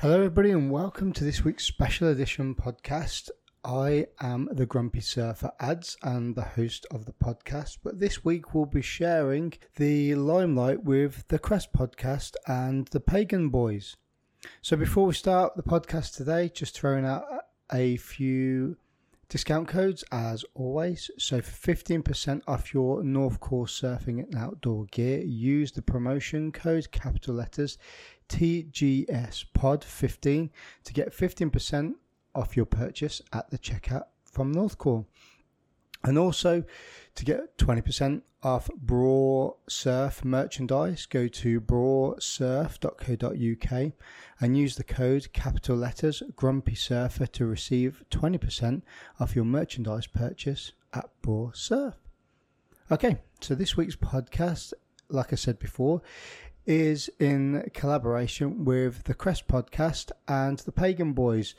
[0.00, 3.28] Hello, everybody, and welcome to this week's special edition podcast.
[3.62, 8.54] I am the Grumpy Surfer Ads and the host of the podcast, but this week
[8.54, 13.98] we'll be sharing the limelight with the Crest podcast and the Pagan Boys.
[14.62, 17.26] So, before we start the podcast today, just throwing out
[17.70, 18.78] a few
[19.28, 21.10] discount codes as always.
[21.18, 27.34] So, for 15% off your Northcore surfing and outdoor gear, use the promotion code capital
[27.34, 27.76] letters
[28.30, 30.50] TGS Pod 15
[30.84, 31.94] to get 15%
[32.34, 35.04] off your purchase at the checkout from Northcore.
[36.02, 36.64] And also
[37.16, 43.92] to get 20% off Braw Surf merchandise, go to brawsurf.co.uk
[44.40, 48.80] and use the code capital letters Grumpy Surfer to receive 20%
[49.18, 51.96] off your merchandise purchase at Braw Surf.
[52.90, 54.72] Okay, so this week's podcast,
[55.10, 56.00] like I said before,
[56.66, 61.54] is in collaboration with the Crest Podcast and the Pagan Boys,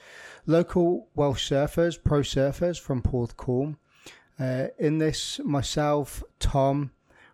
[0.45, 3.75] local Welsh surfers, pro surfers from Porthcawl.
[4.39, 6.91] Uh, in this, myself, Tom,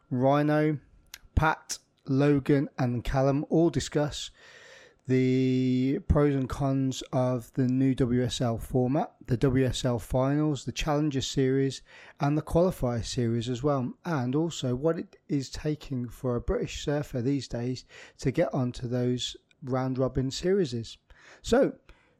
[0.09, 0.79] Rhino,
[1.35, 4.31] Pat, Logan, and Callum all discuss
[5.07, 11.81] the pros and cons of the new WSL format, the WSL finals, the Challenger series,
[12.19, 16.83] and the qualifier series as well, and also what it is taking for a British
[16.83, 17.85] surfer these days
[18.19, 20.97] to get onto those round robin series.
[21.41, 21.73] So,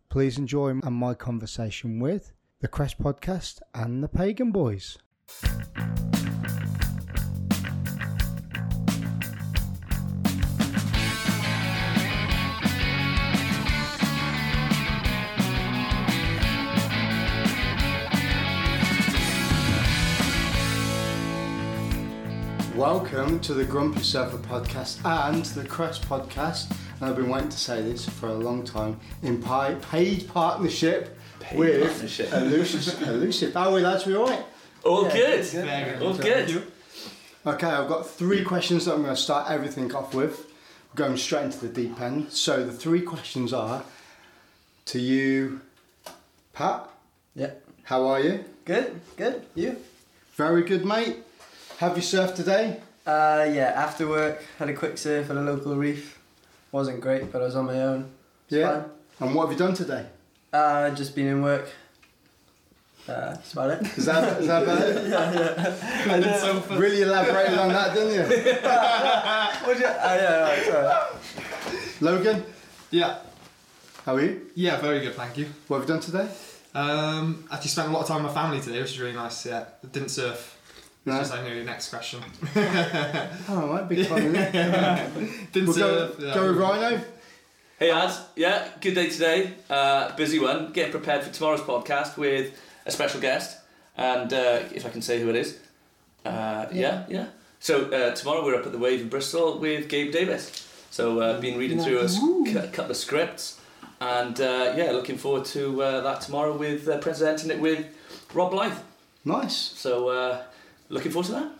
[0.10, 4.98] please enjoy my conversation with the Crest Podcast and the Pagan Boys.
[22.78, 26.70] Welcome to the Grumpy Surfer podcast and the Crest podcast.
[27.02, 31.18] And I've been waiting to say this for a long time in pi- paid partnership
[31.40, 32.32] Paid with partnership.
[32.34, 33.02] Elusive.
[33.08, 33.54] Elusive.
[33.56, 34.06] How are we, lads?
[34.06, 34.46] We all right?
[34.86, 35.52] All Yeah, good.
[35.52, 36.02] good, good.
[36.04, 36.64] All good.
[37.48, 40.46] Okay, I've got three questions that I'm going to start everything off with.
[40.94, 42.32] We're going straight into the deep end.
[42.32, 43.84] So the three questions are
[44.86, 45.62] to you,
[46.54, 46.88] Pat.
[47.36, 47.52] Yeah.
[47.84, 48.46] How are you?
[48.66, 49.44] Good, good.
[49.56, 49.78] You?
[50.36, 51.18] Very good, mate.
[51.78, 52.80] Have you surfed today?
[53.06, 56.20] Uh, yeah, after work, had a quick surf at a local reef.
[56.72, 58.10] Wasn't great, but I was on my own.
[58.48, 58.84] It's Yeah.
[59.20, 60.06] And what have you done today?
[60.52, 61.70] Uh, just been in work.
[63.08, 63.98] Uh, that's about it.
[63.98, 65.08] Is that, is that about it?
[65.10, 65.34] yeah,
[66.10, 66.78] yeah.
[66.78, 68.22] Really elaborated on that, didn't you?
[69.66, 69.88] What'd you?
[69.88, 71.94] Oh, yeah, right, sorry.
[72.02, 72.44] Logan,
[72.92, 73.20] Yeah,
[74.06, 74.48] how are you?
[74.56, 75.46] yeah, very good, thank you.
[75.68, 76.28] What have you done today?
[76.74, 79.46] Um, actually spent a lot of time with my family today, which is really nice.
[79.46, 80.57] Yeah, didn't surf.
[81.08, 81.20] No.
[81.22, 82.20] It's just I knew your next question.
[83.50, 84.52] Oh, right, big fun, isn't it?
[85.54, 86.16] Didn't We'll go, surf.
[86.20, 86.34] yeah.
[86.36, 87.02] go with Rhino.
[87.80, 88.20] Hey, ads.
[88.36, 89.54] Yeah, good day today.
[89.70, 90.74] Uh, busy one.
[90.74, 93.58] Getting prepared for tomorrow's podcast with a special guest.
[93.96, 95.58] And uh, if I can say who it is.
[96.26, 97.28] Uh, yeah, yeah.
[97.60, 100.68] So uh, tomorrow we're up at the Wave in Bristol with Gabe Davies.
[100.92, 103.60] So uh, been reading through a s- cou- couple of scripts.
[104.02, 107.86] And uh, yeah, looking forward to uh, that tomorrow with uh, presenting it with
[108.34, 108.78] Rob Blythe.
[109.26, 109.56] Nice.
[109.56, 110.42] So uh,
[110.90, 111.52] looking forward to that.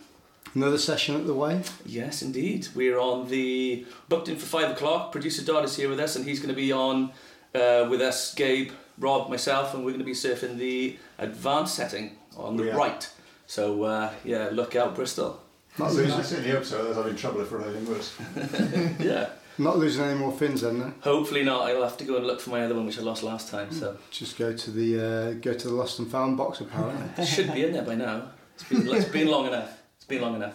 [0.54, 1.70] Another session at the Wave.
[1.84, 2.68] Yes, indeed.
[2.74, 5.12] We're on the booked in for five o'clock.
[5.12, 7.12] Producer Dodd is here with us, and he's going to be on
[7.54, 12.16] uh, with us, Gabe, Rob, myself, and we're going to be surfing the advanced setting
[12.36, 12.76] on the Yeah.
[12.76, 13.10] right.
[13.46, 15.40] So uh, yeah, look out, Bristol.
[15.78, 18.16] Not I losing, certainly hope so, otherwise I'll be in trouble if we're anything worse.
[18.98, 19.28] yeah.
[19.58, 20.78] not losing any more fins then.
[20.80, 20.92] No?
[21.02, 21.68] Hopefully not.
[21.68, 23.70] I'll have to go and look for my other one, which I lost last time.
[23.70, 27.06] So Just go to the uh, go to the lost and found box apparently.
[27.22, 28.30] it should be in there by now.
[28.60, 29.78] It's been, it's been long enough.
[29.96, 30.54] It's been long enough.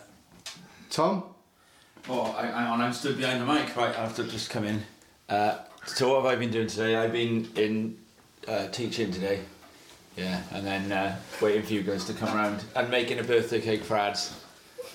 [0.90, 1.24] Tom,
[2.10, 3.76] Oh, I, hang on, I'm stood behind the mic.
[3.78, 4.84] Right, I have to just come in.
[5.30, 6.98] Uh, so what have I been doing today?
[6.98, 7.98] I've been in
[8.46, 9.40] uh, teaching today.
[10.18, 13.62] Yeah, and then uh, waiting for you guys to come around and making a birthday
[13.62, 14.38] cake for ads.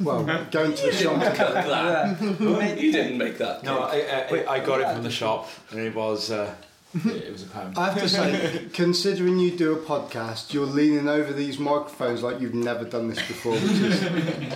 [0.01, 1.19] well, going to the shop.
[1.23, 1.67] To cut that.
[1.67, 2.15] Yeah.
[2.15, 3.65] Who You didn't make that.
[3.65, 4.07] No, cake.
[4.47, 6.55] I, I, I got it from the shop, and it was uh,
[6.95, 7.77] it was a pound.
[7.77, 12.41] I have to say, considering you do a podcast, you're leaning over these microphones like
[12.41, 14.01] you've never done this before, which is,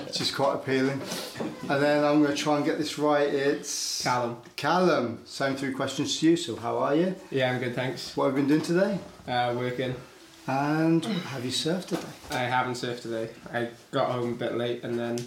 [0.06, 1.00] which is quite appealing.
[1.68, 3.28] And then I'm going to try and get this right.
[3.28, 4.38] It's Callum.
[4.56, 5.20] Callum.
[5.26, 6.36] Same three questions to you.
[6.36, 7.14] So, how are you?
[7.30, 8.16] Yeah, I'm good, thanks.
[8.16, 8.98] What have you been doing today?
[9.28, 9.94] Uh, working.
[10.46, 12.02] And have you surfed today?
[12.30, 13.28] I haven't surfed today.
[13.52, 15.18] I got home a bit late and then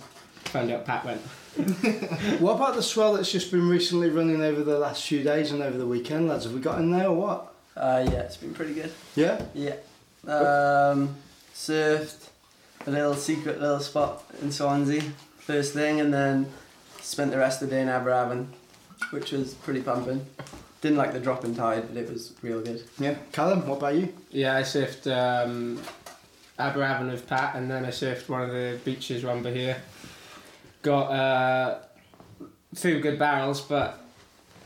[0.55, 1.21] found out Pat went.
[2.41, 5.61] What about the swell that's just been recently running over the last few days and
[5.61, 6.45] over the weekend, lads?
[6.45, 7.53] Have we got in there or what?
[7.75, 8.91] Uh, yeah, it's been pretty good.
[9.15, 9.41] Yeah?
[9.53, 9.75] Yeah.
[10.25, 11.15] Um,
[11.53, 12.29] surfed
[12.87, 15.01] a little secret little spot in Swansea
[15.39, 16.51] first thing, and then
[17.01, 18.47] spent the rest of the day in Aberavon,
[19.11, 20.25] which was pretty pumping.
[20.81, 22.83] Didn't like the drop in tide, but it was real good.
[22.99, 24.13] Yeah, Callum, what about you?
[24.31, 25.81] Yeah, I surfed um,
[26.59, 29.81] Aberavon with Pat, and then I surfed one of the beaches around here.
[30.85, 31.79] Got uh,
[32.75, 33.99] two good barrels, but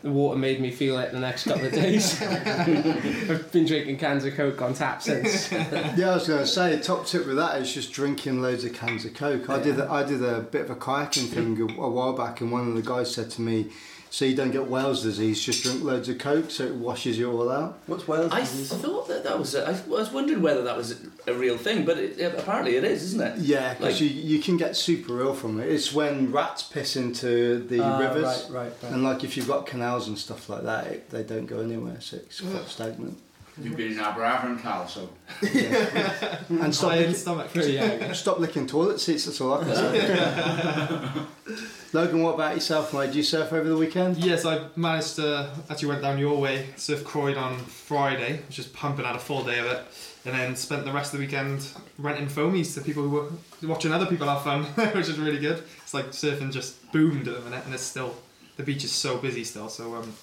[0.01, 2.21] the water made me feel it the next couple of days.
[2.21, 5.49] I've been drinking cans of Coke on tap since.
[5.49, 8.73] Yeah, I was going to say, top tip with that is just drinking loads of
[8.73, 9.49] cans of Coke.
[9.49, 12.41] I did a, I did a bit of a kayaking thing a, a while back,
[12.41, 13.69] and one of the guys said to me,
[14.11, 17.31] "So you don't get Wales disease, just drink loads of Coke, so it washes you
[17.31, 18.73] all out." What's Wales I disease?
[18.73, 19.53] I thought that that was.
[19.55, 20.95] A, I was wondering whether that was
[21.27, 23.37] a real thing, but it, apparently it is, isn't it?
[23.39, 25.69] Yeah, because Like- you, you can get super ill from it.
[25.69, 28.91] It's when rats piss into the Ah, rivers, Right, right, right.
[28.93, 32.01] and like if you've got canals and stuff like that, it, they don't go anywhere,
[32.01, 33.17] so it's quite stagnant.
[33.61, 35.09] You've been in Aberavon, Cal, so.
[35.41, 37.49] And stop licking, stomach.
[37.55, 38.13] yeah.
[38.13, 39.25] stop licking toilet seats.
[39.25, 41.25] That's all I can say.
[41.93, 43.07] Logan, what about yourself, mate?
[43.07, 44.17] Did you surf over the weekend?
[44.17, 48.73] Yes, I managed to actually went down your way, surf Croyde on Friday, was just
[48.73, 49.83] pumping out a full day of it,
[50.25, 51.67] and then spent the rest of the weekend
[51.97, 53.29] renting foamies to people who were
[53.67, 54.63] watching other people have fun,
[54.93, 55.63] which is really good.
[55.81, 58.15] It's like surfing just boomed at the minute, and it's still
[58.57, 59.69] the beach is so busy still.
[59.69, 60.13] So um,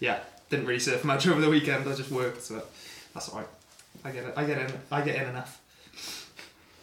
[0.00, 1.88] yeah, didn't really surf much over the weekend.
[1.88, 2.62] I just worked, so
[3.14, 3.48] that's alright.
[4.04, 4.34] I get it.
[4.36, 4.72] I get in.
[4.90, 5.60] I get in enough.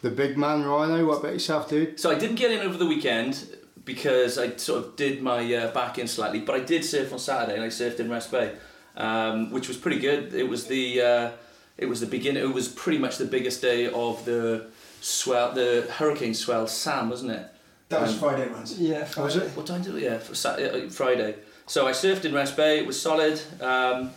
[0.02, 1.04] The big man, Rhino.
[1.06, 1.98] What about yourself, dude?
[1.98, 3.46] So I didn't get in over the weekend
[3.84, 7.18] because I sort of did my uh, back in slightly, but I did surf on
[7.18, 8.52] Saturday and I surfed in Rest Bay,
[8.96, 10.34] um, which was pretty good.
[10.34, 11.30] It was the uh,
[11.78, 12.42] it was the beginning.
[12.42, 14.66] It was pretty much the biggest day of the
[15.00, 17.46] swell, the hurricane swell, Sam, wasn't it?
[17.88, 18.64] That was Um, Friday, man.
[18.76, 19.48] Yeah, Was it?
[19.56, 20.02] What time did it?
[20.02, 21.36] Yeah, for uh, Friday.
[21.66, 22.78] So I surfed in Rest Bay.
[22.78, 24.12] It was solid, um,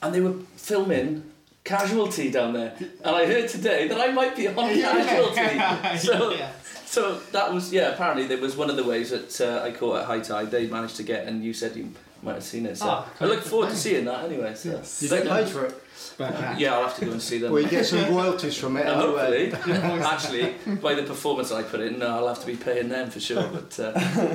[0.00, 1.30] and they were filming
[1.64, 2.74] Casualty down there.
[2.78, 5.98] And I heard today that I might be on Casualty.
[5.98, 6.52] So yeah.
[6.84, 7.88] so that was yeah.
[7.94, 10.50] Apparently, there was one of the ways that uh, I caught at high tide.
[10.50, 11.90] They managed to get, and you said you
[12.24, 12.76] might have seen it.
[12.78, 14.54] So Ah, I look forward to seeing that anyway.
[14.54, 14.80] So.
[15.00, 15.74] You get paid for it,
[16.18, 17.52] But, uh, Yeah, I'll have to go and see them.
[17.52, 18.86] or you get some royalties from it.
[18.86, 19.52] Hopefully,
[20.02, 23.20] actually, by the performance I put in, no, I'll have to be paying them for
[23.20, 23.46] sure.
[23.52, 23.92] But uh,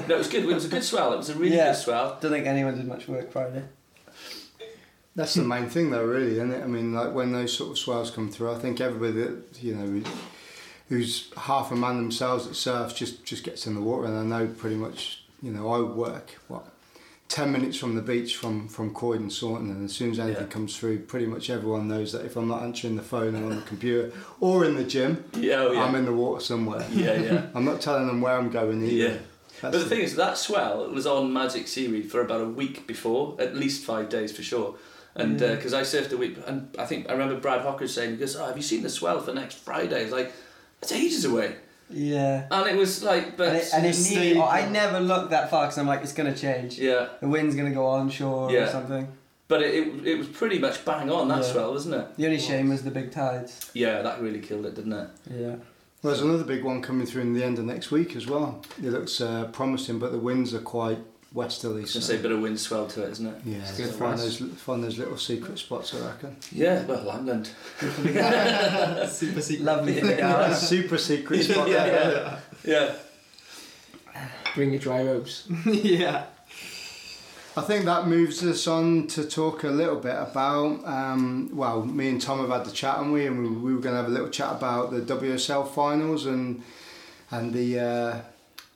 [0.08, 0.44] no, it was good.
[0.44, 1.14] It was a good swell.
[1.14, 1.72] It was a really Yeah.
[1.74, 2.18] good swell.
[2.22, 3.64] Don't think anyone did much work Friday.
[5.16, 6.64] That's the main thing, though, really, isn't it?
[6.64, 9.76] I mean, like when those sort of swells come through, I think everybody that you
[9.76, 10.04] know
[10.88, 14.24] who's half a man themselves that surfs just just gets in the water, and I
[14.24, 15.24] know pretty much.
[15.42, 16.66] You know, I work what
[17.30, 20.44] ten minutes from the beach from from Croydon and Saunton, and as soon as anything
[20.48, 20.50] Yeah.
[20.50, 23.56] comes through, pretty much everyone knows that if I'm not answering the phone and on
[23.56, 24.12] the computer
[24.42, 25.84] or in the gym, Yeah, oh, yeah.
[25.84, 26.86] I'm in the water somewhere.
[26.92, 27.46] yeah, yeah.
[27.56, 28.94] I'm not telling them where I'm going either.
[29.10, 29.18] Yeah.
[29.62, 32.88] That's But the thing is, that swell was on Magic Seaweed for about a week
[32.88, 34.76] before, at least five days for sure.
[35.16, 38.12] And uh, because I surfed a week, and I think I remember Brad Hocker saying,
[38.12, 40.02] he goes, oh, have you seen the swell for next Friday?
[40.04, 40.32] It's like,
[40.82, 41.56] it's ages away.
[41.90, 42.48] Yeah.
[42.52, 45.32] And it was like, but And it, and it Steve- nearly, oh, I never looked
[45.32, 46.78] that far because I'm like, it's going to change.
[46.78, 48.70] yeah, The wind's going to go onshore or Yeah.
[48.70, 49.08] something.
[49.48, 51.52] but it, it, it was pretty much bang on that Yeah.
[51.52, 52.16] swell, wasn't it?
[52.18, 53.72] The only shame was the big tides.
[53.74, 55.10] Yeah, that really killed it, didn't it?
[55.32, 55.56] Yeah.
[56.02, 58.62] Well, there's another big one coming through in the end of next week as well.
[58.78, 61.00] It looks uh, promising, but the winds are quite
[61.34, 61.80] westerly.
[61.80, 62.08] I was going So.
[62.14, 63.36] to say a bit of wind swell to it, isn't it?
[63.46, 66.36] Yeah, It's good for find those, find those little secret spots, I reckon.
[66.52, 67.50] Yeah, well, Langland.
[69.10, 69.66] Super secret.
[69.66, 70.20] Lovely thing.
[70.22, 72.40] A super secret spot Yeah, there.
[72.66, 72.96] Yeah.
[74.56, 75.48] bring your dry robes.
[75.66, 76.26] yeah.
[77.58, 80.86] I think that moves us on to talk a little bit about.
[80.88, 83.82] Um, well, me and Tom have had the chat, and we, and we, we were
[83.82, 86.64] going to have a little chat about the WSL finals and
[87.32, 88.22] and the uh,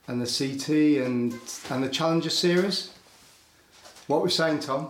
[0.08, 1.34] and the CT and
[1.70, 2.92] and the Challenger Series.
[4.08, 4.90] What we're saying, Tom?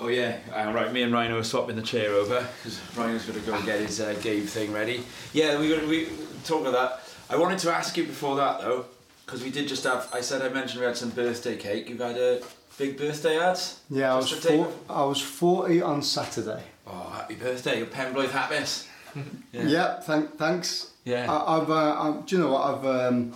[0.00, 0.92] Oh yeah, uh, right.
[0.92, 3.80] Me and Rhino are swapping the chair over because Rhino's going to go and get
[3.80, 5.04] his uh, Gabe thing ready.
[5.32, 6.08] Yeah, we got we
[6.44, 7.00] talk about that.
[7.34, 8.86] I wanted to ask you before that though,
[9.24, 10.08] because we did just have.
[10.12, 11.88] I said I mentioned we had some birthday cake.
[11.88, 12.42] You've had a
[12.78, 13.80] big birthday ads.
[13.90, 16.62] Yeah, I was Just to take- four, I was forty on Saturday.
[16.86, 18.88] Oh, happy birthday, your Pembroke Happiness.
[19.52, 19.62] Yeah.
[19.64, 20.90] Yeah, thank, thanks.
[21.04, 21.30] Yeah.
[21.30, 23.34] I, I've, uh, I, do you know what I've, um,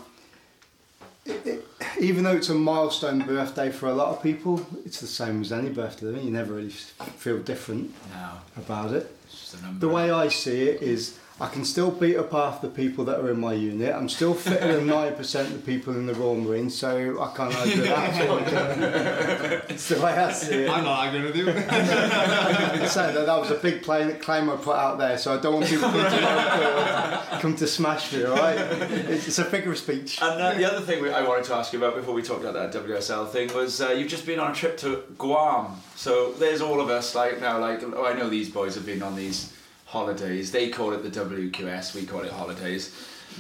[1.27, 1.65] it, it,
[2.01, 5.53] even though it's a milestone birthday for a lot of people, it's the same as
[5.53, 6.21] any birthday.
[6.21, 9.15] You never really feel different no, about it.
[9.25, 9.81] it's just a number.
[9.81, 13.21] The way I see it is, I can still beat up half the people that
[13.21, 13.95] are in my unit.
[13.95, 17.37] I'm still fitter than ninety percent of the people in the Royal Marine, so I
[17.37, 19.71] can't argue with that.
[19.71, 20.71] it's the way I see it.
[20.71, 21.47] I'm not arguing with you.
[22.87, 25.55] So that, that was a big play, claim I put out there, so I don't
[25.55, 28.57] want people to come to, come to smash me, alright?
[28.57, 30.23] It's, it's a figure of speech.
[30.23, 32.45] And uh, the other thing we, I wanted to ask you about before we talked
[32.45, 35.77] about that WSL thing was uh, you've just been on a trip to Guam.
[35.97, 39.03] So there's all of us like now, like oh, I know these boys have been
[39.03, 39.53] on these
[39.87, 40.53] holidays.
[40.53, 42.95] They call it the WQS, we call it holidays.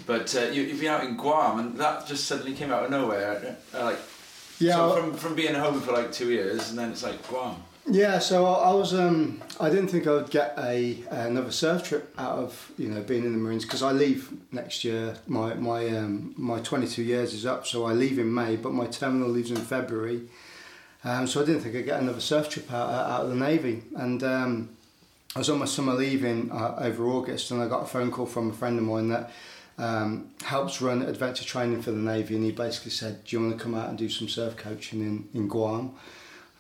[0.07, 2.91] But uh, you, you've been out in Guam, and that just suddenly came out of
[2.91, 3.57] nowhere.
[3.75, 3.99] Uh, like
[4.59, 7.63] Yeah, So from from being home for like two years, and then it's like Guam.
[7.89, 8.93] Yeah, so I I was.
[8.95, 13.01] Um, I didn't think I would get a another surf trip out of you know
[13.03, 15.17] being in the Marines because I leave next year.
[15.27, 18.87] My my um, my 22 years is up, so I leave in May, but my
[18.87, 20.23] terminal leaves in February.
[21.05, 23.85] Um, so I didn't think I'd get another surf trip out out of the Navy,
[23.95, 24.76] and um,
[25.37, 28.11] I was on my summer leave in uh, over August, and I got a phone
[28.11, 29.31] call from a friend of mine that
[29.77, 33.59] um, helps run adventure training for the Navy, and he basically said, "Do you want
[33.59, 35.95] to come out and do some surf coaching in in Guam?"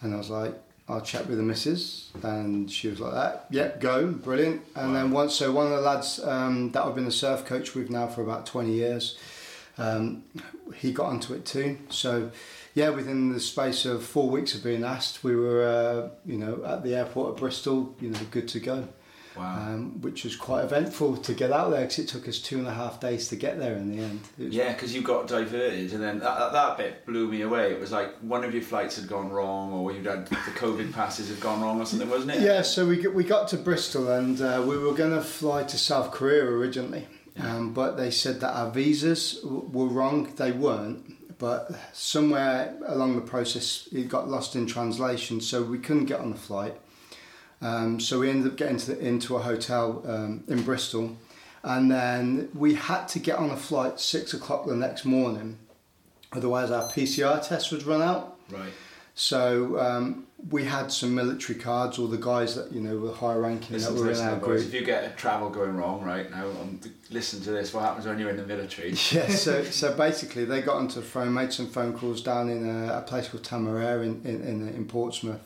[0.02, 0.52] And I was like,
[0.90, 3.46] I'll chat with the missus, and she was like that.
[3.48, 4.60] Yep, go, brilliant.
[4.74, 7.74] And then once, so one of the lads um, that I've been a surf coach
[7.74, 9.16] with now for about twenty years,
[9.78, 10.24] um,
[10.74, 11.78] he got onto it too.
[11.90, 12.30] So,
[12.74, 16.62] yeah, within the space of four weeks of being asked, we were, uh, you know,
[16.64, 18.88] at the airport at Bristol, you know, good to go.
[19.36, 19.74] Wow.
[19.74, 22.66] Um, which was quite eventful to get out there because it took us two and
[22.66, 24.20] a half days to get there in the end.
[24.38, 27.70] Yeah, because you got diverted, and then that, that, that bit blew me away.
[27.72, 30.90] It was like one of your flights had gone wrong, or you'd had the COVID
[30.94, 32.40] passes had gone wrong, or something, wasn't it?
[32.40, 35.64] Yeah, so we got, we got to Bristol and uh, we were going to fly
[35.64, 37.06] to South Korea originally,
[37.38, 40.32] um, but they said that our visas w- were wrong.
[40.36, 46.06] They weren't, but somewhere along the process it got lost in translation, so we couldn't
[46.06, 46.74] get on the flight.
[47.60, 51.16] Um, so we ended up getting to the, into a hotel um, in Bristol,
[51.62, 55.58] and then we had to get on a flight six o'clock the next morning,
[56.32, 58.38] otherwise our PCR test would run out.
[58.50, 58.72] Right.
[59.18, 63.34] So um, we had some military cards, all the guys that you know were high
[63.34, 64.66] ranking Listen that were in our boys.
[64.66, 66.78] If you get a travel going wrong right now, um,
[67.10, 67.72] listen to this.
[67.72, 68.90] What happens when you're in the military?
[69.10, 72.68] Yeah, so so basically they got onto the phone, made some phone calls down in
[72.68, 75.40] a, a place called Temeraire in in, in, in Portsmouth,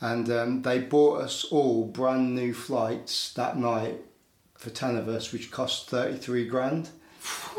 [0.00, 4.00] and um, they bought us all brand new flights that night
[4.54, 6.88] for ten of us, which cost thirty three grand.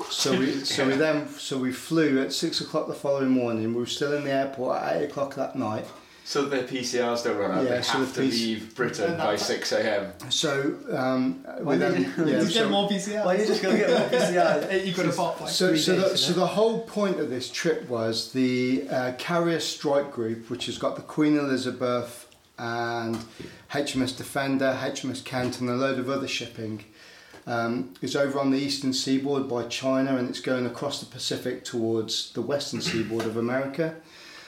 [0.09, 3.73] So we so we then so we flew at six o'clock the following morning.
[3.73, 5.85] We were still in the airport at eight o'clock that night.
[6.23, 7.63] So the PCRs don't run out.
[7.65, 10.11] Yeah, they so have the to PC leave Britain by that- six a.m.
[10.29, 13.25] So um, we then you- yeah, you so- get more PCR.
[13.25, 14.69] Why are you just gonna get more PCR?
[14.69, 16.41] Hey, you could have bought like So, three so, the, days, so you know?
[16.41, 20.95] the whole point of this trip was the uh, Carrier Strike Group, which has got
[20.95, 23.17] the Queen Elizabeth and
[23.71, 26.85] HMS Defender, HMS Kent, and a load of other shipping,
[27.47, 31.63] um, is over on the eastern seaboard by China, and it's going across the Pacific
[31.63, 33.95] towards the western seaboard of America.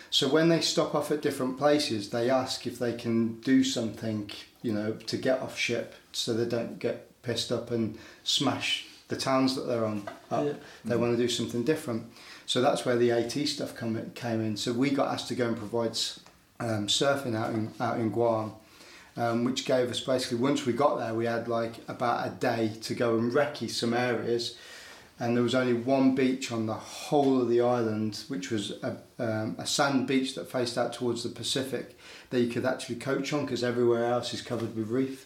[0.09, 4.31] So when they stop off at different places, they ask if they can do something,
[4.61, 9.15] you know, to get off ship, so they don't get pissed up and smash the
[9.15, 10.45] towns that they're on up.
[10.45, 10.53] Yeah.
[10.85, 12.05] They want to do something different.
[12.45, 14.57] So that's where the AT stuff come came in.
[14.57, 15.97] So we got asked to go and provide
[16.59, 18.53] um, surfing out in out in Guam,
[19.17, 22.71] um, which gave us basically once we got there, we had like about a day
[22.81, 24.57] to go and recce some areas,
[25.19, 28.97] and there was only one beach on the whole of the island, which was a,
[29.17, 31.97] um, a sand beach that faced out towards the Pacific
[32.29, 35.25] that you could actually coach on because everywhere else is covered with reef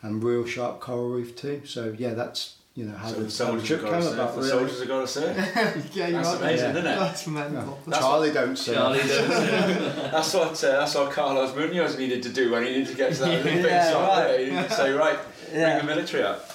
[0.00, 1.62] and real sharp coral reef too.
[1.64, 4.12] So yeah, that's you know how So the, the the soldiers trip have got to
[4.14, 4.34] about.
[4.34, 4.34] surf.
[4.34, 4.50] The Really.
[4.50, 5.90] soldiers have got to surf.
[5.94, 6.70] yeah, you That's amazing, Yeah.
[6.70, 6.98] isn't it?
[6.98, 7.78] That's mental.
[7.86, 7.98] No.
[7.98, 8.74] Charlie don't say.
[8.74, 9.28] Charlie does.
[10.12, 13.12] That's what uh, that's what Carlos Munoz needed to do when he needed to get
[13.14, 14.08] to that Yeah, shot.
[14.18, 14.26] right.
[14.28, 15.18] didn't He needed to say, right,
[15.52, 15.74] Yeah.
[15.78, 16.48] bring the military up.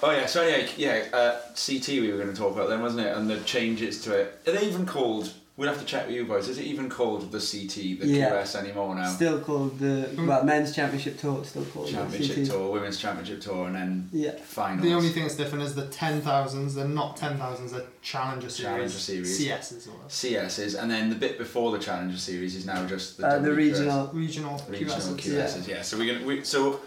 [0.00, 3.04] Oh yeah, so anyway, yeah, uh, CT we were going to talk about then, wasn't
[3.04, 3.16] it?
[3.16, 4.38] And the changes to it.
[4.46, 5.32] Are they even called?
[5.58, 6.48] We'll have to check with you boys.
[6.48, 8.30] Is it even called the CT, the Yeah.
[8.30, 9.12] QS anymore now?
[9.12, 11.44] Still called the well, men's championship tour.
[11.44, 12.50] Still called Championship the CT.
[12.52, 14.36] tour, women's championship tour, and then Yeah.
[14.40, 14.82] finals.
[14.86, 16.76] The only thing that's different is the 10,000s.
[16.76, 18.62] They're not 10,000s, they're Challenger Series.
[18.72, 19.36] Challenger Series.
[19.36, 23.26] CSs or CSs, and then the bit before the Challenger Series is now just the,
[23.26, 24.10] Uh, the regional.
[24.14, 25.56] regional, regional QSs.
[25.56, 25.66] QSs.
[25.66, 25.82] Yeah.
[25.82, 26.78] So we're gonna we, so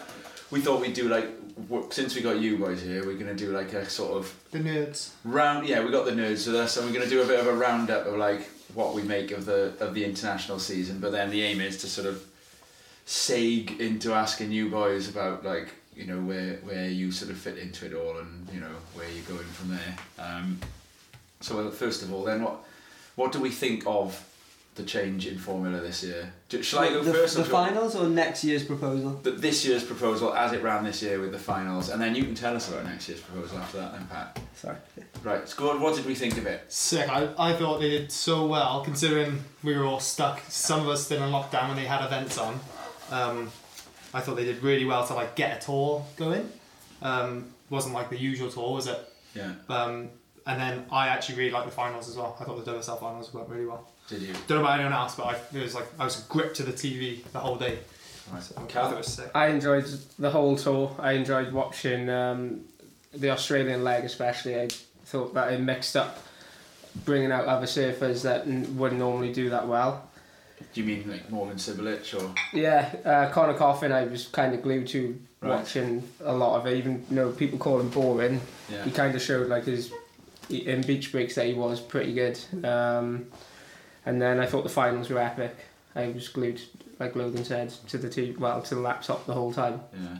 [0.50, 1.28] we thought we'd do like
[1.90, 5.10] since we got you boys here, we're gonna do like a sort of The nerds.
[5.25, 5.68] round.
[5.68, 7.54] Yeah, we got the nerds with us, and we're gonna do a bit of a
[7.54, 11.00] roundup of like what we make of the of the international season.
[11.00, 12.25] But then the aim is to sort of
[13.06, 17.58] sag into asking you boys about like you know where where you sort of fit
[17.58, 19.96] into it all, and you know where you're going from there.
[20.20, 20.60] Um,
[21.42, 22.63] so first of all, then what
[23.16, 24.24] what do we think of
[24.75, 26.32] the change in formula this year?
[26.50, 27.36] Do, shall I go the, first?
[27.36, 29.20] The finals or next year's proposal?
[29.24, 32.24] the, this year's proposal as it ran this year with the finals, and then you
[32.24, 34.40] can tell us about next year's proposal after that, then Pat.
[34.56, 34.78] Sorry.
[35.24, 36.72] Right, Squad, what did we think of it?
[36.72, 37.10] Sick.
[37.10, 40.42] I, I thought they did so well considering we were all stuck.
[40.48, 42.60] Some of us still in lockdown when they had events on.
[43.12, 43.51] Um,
[44.13, 46.50] I thought they did really well to like get a tour going.
[47.01, 49.00] Um, wasn't like the usual tour, was it?
[49.34, 50.10] Yeah, Um,
[50.46, 52.36] and then I actually really liked the finals as well.
[52.40, 53.88] I thought the WSL finals went really well.
[54.12, 54.34] Did you?
[54.48, 56.74] Don't know about anyone else, but I, it was like I was gripped to the
[56.74, 57.80] TV the whole day.
[58.32, 58.44] Right.
[58.44, 58.89] So I Cal?
[58.89, 59.32] thought was sick.
[59.34, 59.86] I enjoyed
[60.20, 60.96] the whole tour.
[61.00, 62.62] I enjoyed watching um,
[63.13, 64.60] the Australian leg, especially.
[64.62, 64.68] I
[65.06, 66.20] thought that it mixed up
[67.06, 70.08] bringing out other surfers that n- wouldn't normally do that well.
[70.74, 72.34] Do you mean like Morgan Cibilic or?
[72.53, 75.56] Yeah, uh, Conner Coffin, I was kind of glued to Right.
[75.56, 76.77] watching a lot of it.
[76.77, 78.39] Even though people call him boring,
[78.72, 78.84] Yeah.
[78.84, 79.91] he kind of showed like his
[80.50, 82.38] in beach breaks that he was pretty good.
[82.63, 83.25] Um,
[84.05, 85.55] and then I thought the finals were epic.
[85.96, 86.62] I was glued,
[87.00, 89.81] like Logan said, to the t- well to the laptop the whole time.
[89.93, 90.17] Yeah.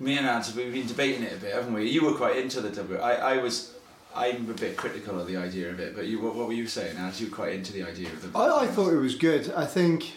[0.00, 1.88] Me and Ads, we've been debating it a bit, haven't we?
[1.90, 2.98] You were quite into the W.
[3.00, 3.74] I, I was,
[4.14, 6.68] I'm a bit critical of the idea of it, but you, what, what were you
[6.68, 7.20] saying, Ads?
[7.20, 8.38] You were quite into the idea of the.
[8.38, 9.52] I, I thought it was good.
[9.54, 10.12] I think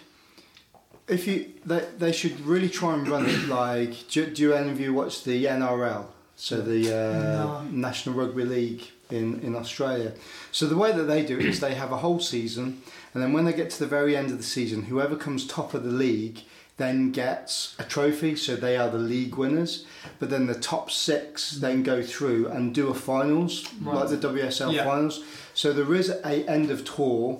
[1.07, 4.07] if you they, they should really try and run it like.
[4.10, 6.05] Do, do any of you watch the NRL?
[6.36, 10.13] So the uh, National Rugby League in in Australia.
[10.51, 12.82] So the way that they do it is they have a whole season,
[13.13, 15.74] and then when they get to the very end of the season, whoever comes top
[15.74, 16.39] of the league
[16.77, 18.36] then gets a trophy.
[18.36, 19.86] So they are the league winners.
[20.20, 24.74] But then the top six then go through and do a finals like the WSL
[24.74, 24.84] Yeah.
[24.86, 25.24] finals.
[25.53, 27.39] So there is a end of tour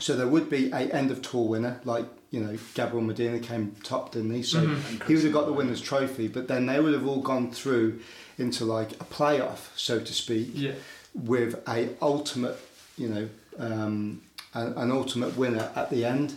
[0.00, 3.76] so there would be a end of tour winner, like you know Gabriel Medina came
[3.84, 4.42] top, didn't he?
[4.42, 5.06] So Mm-hmm.
[5.06, 8.00] he would have got the winner's trophy, but then they would have all gone through
[8.38, 10.72] into like a playoff, so to speak, Yeah.
[11.14, 12.58] with a ultimate,
[12.98, 14.22] you know, um,
[14.54, 16.34] an, an ultimate winner at the end.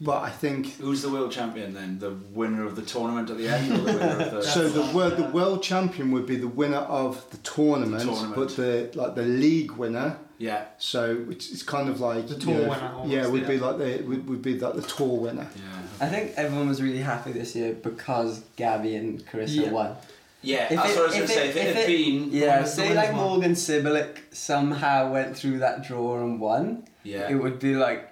[0.00, 1.98] But I think Who's the world champion then?
[1.98, 4.42] The winner of the tournament at the end, or the winner of the?
[4.54, 4.68] so.
[4.68, 8.36] The world, the world champion would be the winner of the tournament, Tournament.
[8.36, 10.16] but the like the league winner.
[10.38, 13.48] yeah, So it's, it's kind of like The you tour know, winner almost, yeah, would
[13.48, 15.48] be like the would would be like the tour winner.
[15.56, 16.06] yeah.
[16.06, 19.72] I think everyone was really happy this year because Gabby and Carissa Yeah.
[19.72, 19.96] won.
[20.40, 21.48] Yeah, If that's it- what I was going to say.
[21.48, 23.22] If it if had it- been, Yeah, say like one.
[23.22, 28.08] Morgan Cibilic somehow went through that draw and won, yeah, it would be like.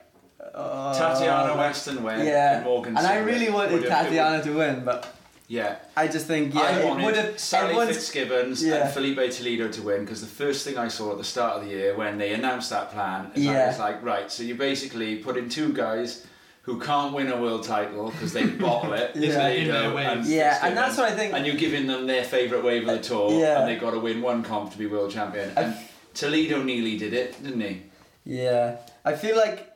[0.55, 2.97] Uh, Tatiana Weston went, Yeah, and Morgan.
[2.97, 5.07] and I really wanted Tatiana to win, but
[5.49, 7.39] yeah, I just think yeah, I it would have.
[7.39, 8.75] Sally everyone's- Fitzgibbons Yeah.
[8.87, 11.65] and Filipe Toledo to win because the first thing I saw at the start of
[11.65, 13.67] the year when they announced that plan is I Yeah.
[13.69, 16.25] was like, right, so you basically put in two guys
[16.67, 19.33] who can't win a world title because they bottle it, Yeah.
[19.39, 20.11] Toledo In their waves.
[20.11, 21.33] and Yeah, and that's what I think.
[21.33, 23.61] and you're giving them their favourite wave of the tour, Yeah.
[23.61, 25.53] and they've got to win one comp to be world champion.
[25.57, 25.77] I- And
[26.15, 27.83] Toledo nearly did it, didn't he?
[28.25, 29.73] Yeah, I feel like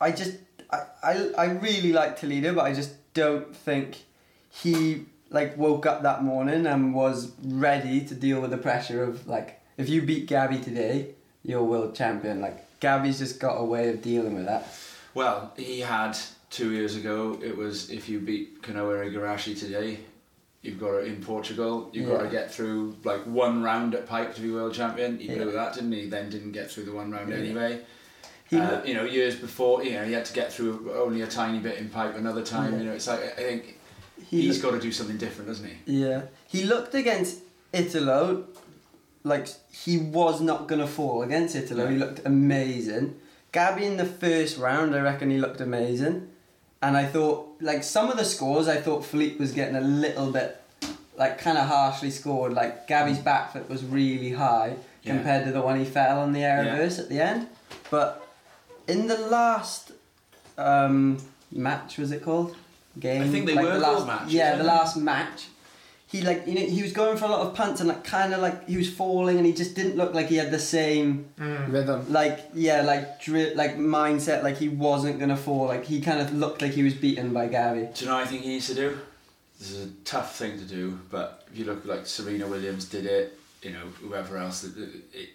[0.00, 0.32] I just
[0.70, 3.98] I, I, I really like Toledo, but I just don't think
[4.50, 9.26] he like woke up that morning and was ready to deal with the pressure of
[9.28, 11.10] like if you beat Gabby today,
[11.44, 12.40] you're world champion.
[12.40, 14.66] Like Gabby's just got a way of dealing with that.
[15.14, 16.16] Well, he had
[16.50, 17.38] two years ago.
[17.42, 20.00] It was if you beat Kanoa Igarashi today,
[20.62, 21.90] you've got to in Portugal.
[21.92, 25.18] You've got to get through like one round at Pipe to be world champion.
[25.18, 25.34] He Yeah.
[25.36, 26.06] blew that, didn't he?
[26.08, 27.36] Then didn't get through the one round Yeah.
[27.36, 27.80] anyway.
[28.52, 31.58] Uh, you know, years before, you know, he had to get through only a tiny
[31.58, 32.72] bit in Pipe another time.
[32.74, 32.78] Yeah.
[32.80, 33.78] You know, it's like I think
[34.28, 35.76] he he's looked- got to do something different, doesn't he?
[36.02, 37.38] Yeah, he looked against
[37.72, 38.44] Italo
[39.24, 41.86] like he was not gonna fall against Italo.
[41.86, 43.14] He looked amazing.
[43.52, 46.28] Gabby in the first round, I reckon he looked amazing.
[46.80, 50.32] And I thought, like some of the scores, I thought Filipe was getting a little
[50.32, 50.60] bit,
[51.16, 52.52] like kind of harshly scored.
[52.54, 55.14] Like Gabby's back foot was really high Yeah.
[55.14, 56.72] compared to the one he fell on the air Yeah.
[56.72, 57.46] reverse at the end.
[57.90, 58.26] But
[58.88, 59.92] in the last
[60.58, 61.18] um,
[61.52, 62.56] match, was it called?
[62.98, 63.22] Game.
[63.22, 64.28] I think they like were the last, match.
[64.28, 65.46] Yeah, the last match.
[66.12, 68.34] He like you know he was going for a lot of punts and like kind
[68.34, 71.26] of like he was falling and he just didn't look like he had the same
[71.38, 71.72] Mm.
[71.72, 72.00] Rhythm.
[72.12, 76.34] like yeah like dri- like mindset like he wasn't gonna fall like he kind of
[76.34, 77.88] looked like he was beaten by Gabby.
[77.94, 78.98] Do you know what I think he needs to do?
[79.58, 83.06] This is a tough thing to do, but if you look like Serena Williams did
[83.06, 84.72] it, you know, whoever else, it,
[85.14, 85.28] it,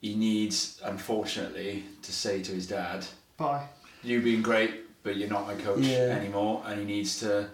[0.00, 3.04] he needs, unfortunately, to say to his dad,
[3.36, 3.66] Bye.
[4.02, 6.16] "You've been great, but you're not my coach Yeah.
[6.18, 7.48] anymore," and he needs to,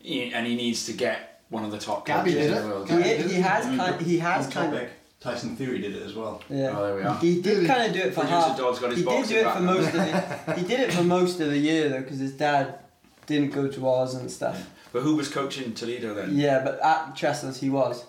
[0.00, 2.62] he, and he needs to get one of the top Gabby coaches did in it.
[2.62, 2.88] the world.
[2.90, 3.42] He, Gabby did he it.
[3.42, 6.42] has kind he has On kind of topic, Tyson Theory did it as well.
[6.50, 6.74] yeah.
[6.76, 7.16] Oh, there we are.
[7.18, 8.58] He did kind of do it for Producer half.
[8.58, 9.72] Dodd's got his He did boxing do it for now.
[9.74, 10.54] most of the.
[10.60, 12.78] He did it for most of the year though, because his dad
[13.26, 14.68] didn't go to Oz and stuff.
[14.92, 16.36] But who was coaching Toledo then?
[16.36, 18.04] Yeah, but at Trestles he was.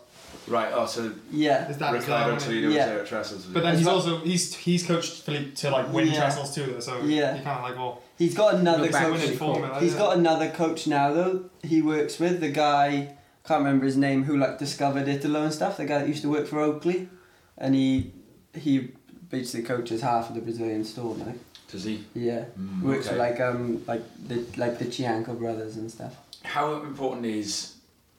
[0.47, 0.69] Right.
[0.73, 1.65] Oh, so Yeah.
[1.65, 2.61] His dad was there, Ricardo wasn't he?
[2.61, 2.85] Toledo was Yeah.
[2.87, 3.45] there at Trestles.
[3.53, 6.19] But then As he's well- also he's he's coached Filipe to like win Yeah.
[6.19, 7.35] trestles too, though, so Yeah.
[7.37, 9.19] he kind of like well He's got another Look back coach.
[9.19, 9.99] when in formula, He's yeah.
[9.99, 11.45] got another coach now though.
[11.63, 13.15] He works with the guy.
[13.47, 14.23] Can't remember his name.
[14.23, 15.77] Who like discovered Italo and stuff.
[15.77, 17.09] The guy that used to work for Oakley,
[17.57, 18.11] and he
[18.53, 18.91] he
[19.29, 21.33] basically coaches half of the Brazilian storm now.
[21.71, 22.03] Does he?
[22.13, 23.15] Yeah, Mm, works okay.
[23.15, 26.15] for like um like the like the Chianca brothers and stuff.
[26.43, 27.75] How important is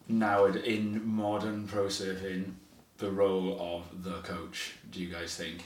[0.08, 2.52] now in modern pro surfing
[2.98, 4.74] the role of the coach?
[4.90, 5.64] Do you guys think?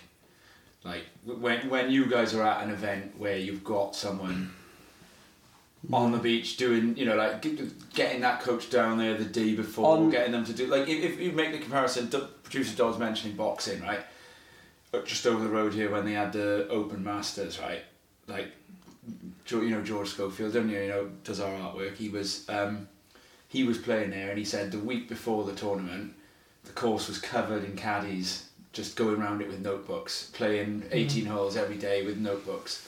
[0.85, 4.53] Like when when you guys are at an event where you've got someone
[5.93, 7.43] on the beach doing, you know, like
[7.95, 11.03] getting that coach down there the day before, On- getting them to do like if,
[11.03, 12.09] if you make the comparison,
[12.43, 14.01] producer Dodd's mentioning boxing, right?
[15.05, 17.83] just over the road here when they had the Open Masters, right?
[18.27, 18.49] Like,
[19.49, 20.81] you know George Schofield, don't you?
[20.81, 21.97] You know, does our artwork.
[21.97, 22.89] He was um,
[23.49, 26.15] he was playing there, and he said the week before the tournament,
[26.65, 31.57] the course was covered in caddies, just going around it with notebooks, playing 18 holes
[31.57, 32.87] every day with notebooks,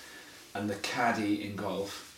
[0.55, 2.12] and the caddy in golf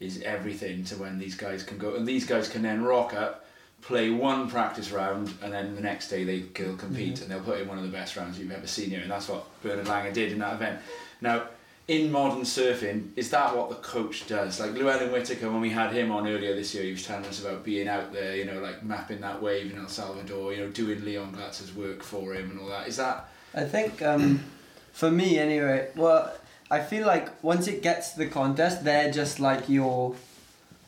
[0.00, 3.46] is everything to when these guys can go, and these guys can then rock up.
[3.82, 7.60] Play one practice round, and then the next day they will compete, and they'll put
[7.60, 10.12] in one of the best rounds you've ever seen here, and that's what Bernard Langer
[10.12, 10.80] did in that event.
[11.22, 11.44] Now,
[11.90, 14.60] in modern surfing, is that what the coach does?
[14.60, 17.44] Like Llewellyn Whittaker, when we had him on earlier this year, he was telling us
[17.44, 20.68] about being out there, you know, like mapping that wave in El Salvador, you know,
[20.68, 22.86] doing Leon Glatzer's work for him and all that.
[22.86, 24.44] Is that I think um,
[24.92, 25.88] for me anyway.
[25.96, 26.32] Well,
[26.70, 30.14] I feel like once it gets to the contest, they're just like your,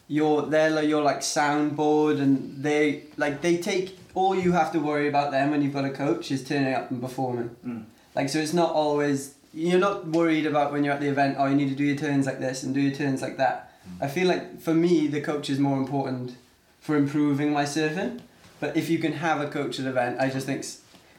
[0.09, 4.79] your they're like your like soundboard, and they like they take all you have to
[4.79, 7.57] worry about them when you've got a coach is turning up and performing.
[7.67, 7.85] Mm.
[8.15, 11.37] Like so, it's not always you're not worried about when you're at the event.
[11.39, 13.73] Oh, you need to do your turns like this and do your turns like that.
[14.01, 16.37] I feel like for me, the coach is more important
[16.81, 18.21] for improving my surfing.
[18.61, 20.65] But if you can have a coach at an event, I just think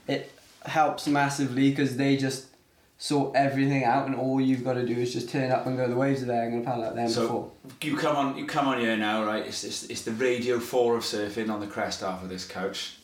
[0.07, 0.31] it
[0.65, 2.47] helps massively because they just
[3.03, 5.89] sort everything out, and all you've got to do is just turn up and go.
[5.89, 6.43] The waves are there.
[6.43, 7.51] I'm gonna paddle out them So- before.
[7.81, 8.37] you come on?
[8.37, 9.45] You come on here now, right?
[9.45, 12.95] It's it's, it's the Radio Four of surfing on the crest half of this couch.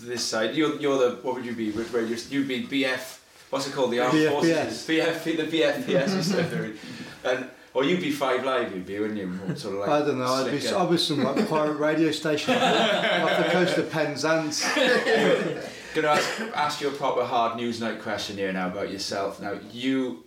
[0.00, 1.72] This side, you're you're the what would you be?
[1.72, 3.18] Radio, you'd be BF.
[3.50, 3.90] What's it called?
[3.90, 4.30] The Armed BFBS.
[4.30, 4.86] Forces.
[4.86, 6.76] BF, the BFBS surfing,
[7.24, 9.56] and or you'd be Five Live, you'd be, wouldn't you?
[9.56, 10.26] Sort of like I don't know.
[10.26, 10.78] I'd be, slicker.
[10.78, 14.64] I was some like pirate radio station off the coast of Penzance.
[15.94, 19.40] Gonna ask, ask you a proper hard news night question here now about yourself.
[19.40, 20.24] Now you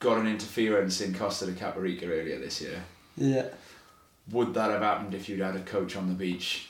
[0.00, 2.82] got an interference in Costa da Caparica earlier this year.
[3.16, 3.46] Yeah.
[4.30, 6.68] Would that have happened if you'd had a coach on the beach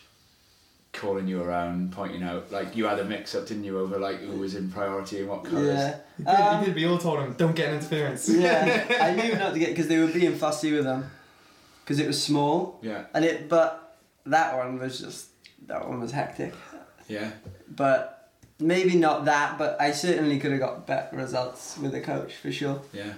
[0.92, 4.20] calling you around, pointing out like you had a mix up, didn't you, over like
[4.20, 5.66] who was in priority and what colours?
[5.76, 5.96] Yeah.
[6.18, 8.28] You did, Um, you did, we all told him, don't get an interference.
[8.28, 8.84] yeah.
[9.00, 11.10] I knew not to get because they were being fussy with them
[11.84, 13.48] because it was small Yeah, and it.
[13.48, 13.96] But
[14.26, 15.26] that one was just
[15.66, 16.54] that one was hectic.
[17.08, 17.32] yeah.
[17.68, 18.14] But
[18.60, 19.58] maybe not that.
[19.58, 22.80] But I certainly could have got better results with a coach for sure.
[22.92, 23.14] Yeah.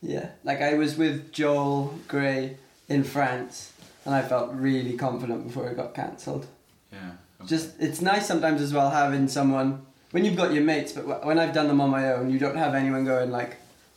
[0.00, 2.56] Yeah, like I was with Joel Gray
[2.88, 3.72] in France,
[4.04, 6.46] and I felt really confident before it got cancelled.
[6.92, 7.12] Yeah.
[7.40, 7.48] okay.
[7.48, 11.38] Just it's nice sometimes as well having someone when you've got your mates, but when
[11.38, 13.56] I've done them on my own, you don't have anyone going like,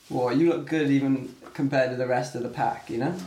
[0.10, 2.90] "Whoa, you look good," even compared to the rest of the pack.
[2.90, 3.24] You know, mm.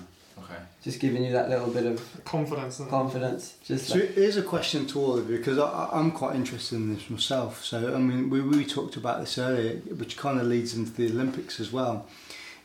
[0.54, 0.62] Okay.
[0.82, 2.80] just giving you that little bit of Confidence.
[2.88, 3.54] Confidence.
[3.64, 6.34] Just So like, here's a question to all of you because I, I- I'm quite
[6.36, 7.64] interested in this myself.
[7.64, 11.06] So I mean, we, we talked about this earlier, which kind of leads into the
[11.10, 12.06] Olympics as well.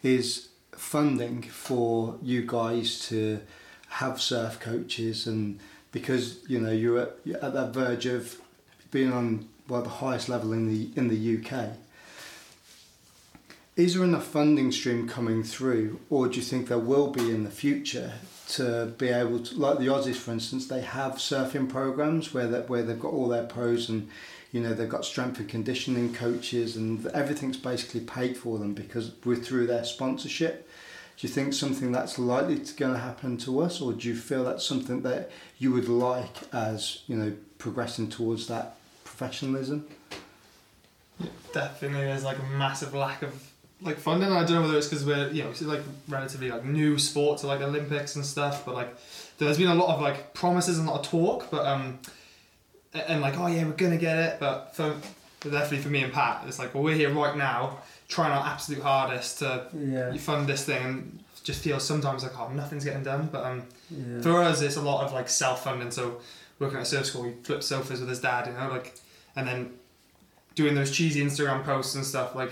[0.04, 3.40] Is funding for you guys to
[3.90, 5.60] have surf coaches and
[5.92, 8.40] because you know you're at, you're at that verge of
[8.92, 11.70] being on well the highest level in the in the UK.
[13.80, 17.46] Is there enough funding stream coming through, or do you think there will be in
[17.46, 18.12] the future
[18.50, 22.68] to be able to, like the Aussies, for instance, they have surfing programs where that
[22.68, 24.10] where they've got all their pros and
[24.52, 29.14] you know they've got strength and conditioning coaches and everything's basically paid for them because
[29.24, 30.70] we're through their sponsorship.
[31.16, 34.16] Do you think something that's likely to going to happen to us, or do you
[34.18, 39.88] feel that's something that you would like as you know progressing towards that professionalism?
[41.54, 43.49] definitely there's like a massive lack of
[43.82, 44.32] like funding.
[44.32, 47.48] I don't know whether it's because we're you know like relatively like new sport to
[47.48, 48.96] like Olympics and stuff, but like
[49.38, 52.00] there's been a lot of like promises and a lot of talk, but um
[52.94, 54.96] and like oh yeah we're gonna get it, but for
[55.42, 58.46] but definitely for me and Pat, it's like well we're here right now trying our
[58.46, 63.04] absolute hardest to yeah, fund this thing and just feels sometimes like oh nothing's getting
[63.04, 64.22] done, but um yeah.
[64.22, 66.20] for us it's a lot of like self-funding so
[66.60, 68.94] working at a surf school we flip sofas with his dad you know like
[69.36, 69.72] and then
[70.56, 72.52] doing those cheesy instagram posts and stuff like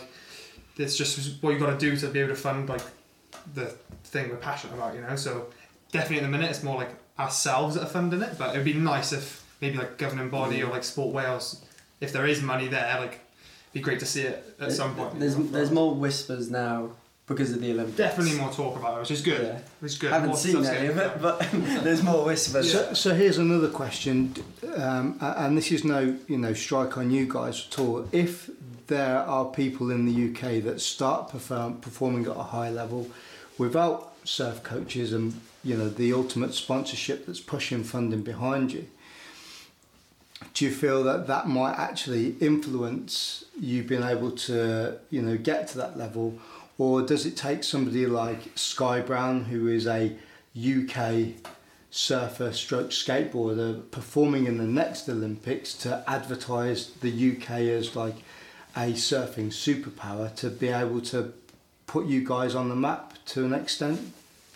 [0.77, 2.81] it's just what you've got to do to be able to fund like
[3.53, 3.65] the
[4.05, 5.47] thing we're passionate about you know so
[5.91, 8.65] definitely in the minute it's more like ourselves that are funding it but it would
[8.65, 11.63] be nice if maybe like governing body or like sport wales
[12.01, 15.19] if there is money there like it'd be great to see it at some point
[15.19, 16.91] There's you know, there's more whispers now
[17.25, 17.97] because of the Olympics.
[17.97, 19.59] definitely more talk about it which is good Yeah.
[19.81, 21.39] which is good Haven't More seen any of it, but
[21.83, 22.71] there's more whispers.
[22.71, 24.33] So, so here's another question,
[24.75, 28.07] um, and this is no, you know, strike on you guys at all.
[28.13, 28.49] If
[28.87, 33.09] there are people in the UK that start perform, performing at a high level
[33.57, 38.85] without surf coaches and you know the ultimate sponsorship that's pushing funding behind you,
[40.53, 45.67] do you feel that that might actually influence you being able to you know get
[45.69, 46.37] to that level,
[46.77, 50.15] or does it take somebody like Sky Brown, who is a
[50.57, 51.35] UK
[51.89, 58.15] surfer stroke skateboarder performing in the next Olympics to advertise the UK as like
[58.77, 61.33] a surfing superpower to be able to
[61.87, 63.99] put you guys on the map to an extent?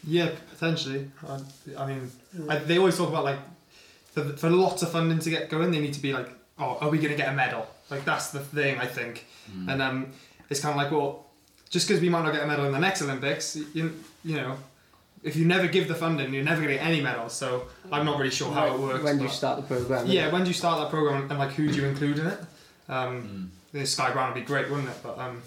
[0.07, 1.09] Yeah, potentially.
[1.27, 1.39] I,
[1.77, 2.11] I mean,
[2.49, 3.39] I, they always talk about like
[4.13, 6.29] for, for lots of funding to get going, they need to be like,
[6.59, 7.67] oh, are we going to get a medal?
[7.89, 9.25] Like that's the thing I think,
[9.67, 10.07] and um,
[10.49, 11.25] it's kind of like, well,
[11.69, 14.55] just because we might not get a medal in the next Olympics, you you know,
[15.23, 17.33] if you never give the funding, you're never going to get any medals.
[17.33, 19.03] So I'm not really sure how it works.
[19.03, 20.07] When do you start the program?
[20.07, 22.39] yeah, when do you start that program and like who do you include in it?
[22.89, 23.47] Um, Mm.
[23.71, 24.97] Think Sky Brown would be great, wouldn't it?
[25.01, 25.41] But um,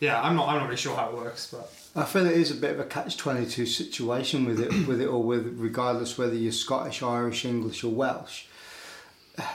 [0.00, 1.72] yeah, I'm not I'm not really sure how it works, but.
[1.96, 5.00] I feel it is a bit of a catch twenty two situation with it, with
[5.00, 8.44] it all, with regardless whether you're Scottish, Irish, English, or Welsh.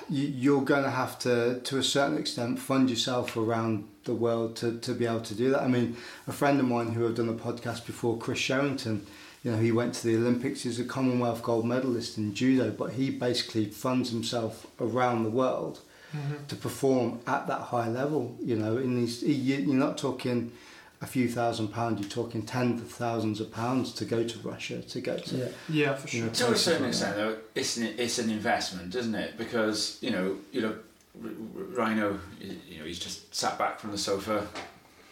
[0.09, 4.55] You, you're going to have to, to a certain extent, fund yourself around the world
[4.57, 5.61] to, to be able to do that.
[5.61, 9.05] I mean, a friend of mine who I've done the podcast before, Chris Sherrington,
[9.43, 10.63] you know, he went to the Olympics.
[10.63, 15.81] He's a Commonwealth gold medalist in judo, but he basically funds himself around the world
[16.13, 16.45] Mm-hmm.
[16.47, 18.35] to perform at that high level.
[18.39, 20.51] You know, in these, you- you're not talking
[21.01, 21.99] a few thousand pounds.
[22.01, 25.35] You're talking tens of thousands of pounds to go to Russia to go to.
[25.35, 25.47] Yeah.
[25.69, 26.27] Yeah, for You sure.
[26.27, 29.37] know, To a certain extent, though, it's an, it's an investment, isn't it?
[29.37, 30.75] Because you know, you know,
[31.23, 32.19] R- R- Rhino,
[32.69, 34.47] you know, he's just sat back from the sofa.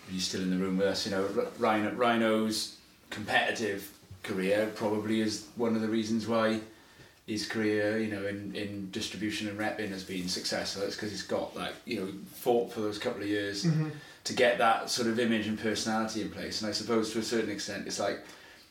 [0.10, 1.06] He's still in the room with us.
[1.06, 2.78] You know, Rhino, Rhino's
[3.10, 3.90] competitive
[4.24, 6.60] career probably is one of the reasons why
[7.32, 10.84] his career, you know, in, in distribution and repping has been successful.
[10.84, 13.92] It's because he's got like, you know, fought for those couple of years Mhm.
[14.26, 16.62] to get that sort of image and personality in place.
[16.62, 18.20] And I suppose to a certain extent, it's like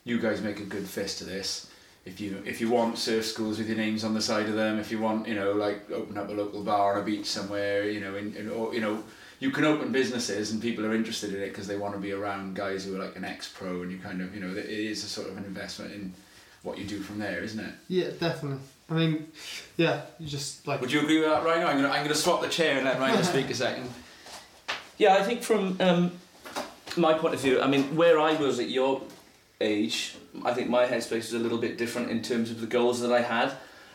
[0.05, 1.67] you guys make a good fist of this.
[2.05, 4.79] If you if you want surf schools with your names on the side of them,
[4.79, 7.89] if you want you know like open up a local bar on a beach somewhere,
[7.91, 9.03] you know, in, in or you know
[9.39, 12.13] you can open businesses and people are interested in it because they want to be
[12.13, 14.67] around guys who are like an ex pro and you kind of you know it
[14.93, 16.13] is a sort of an investment in
[16.63, 17.75] what you do from there, isn't it?
[17.89, 18.59] Yeah, definitely.
[18.89, 19.29] I mean,
[19.77, 20.81] yeah, you just like.
[20.81, 21.67] Would you agree with that, Rhino?
[21.67, 23.89] I'm gonna I'm gonna swap the chair and let Rhino speak a second.
[24.99, 26.13] Yeah, I think from um,
[26.97, 29.03] my point of view, I mean, where I was at your
[29.61, 33.01] age, I think my headspace was a little bit different in terms of the goals
[33.01, 33.53] that I had.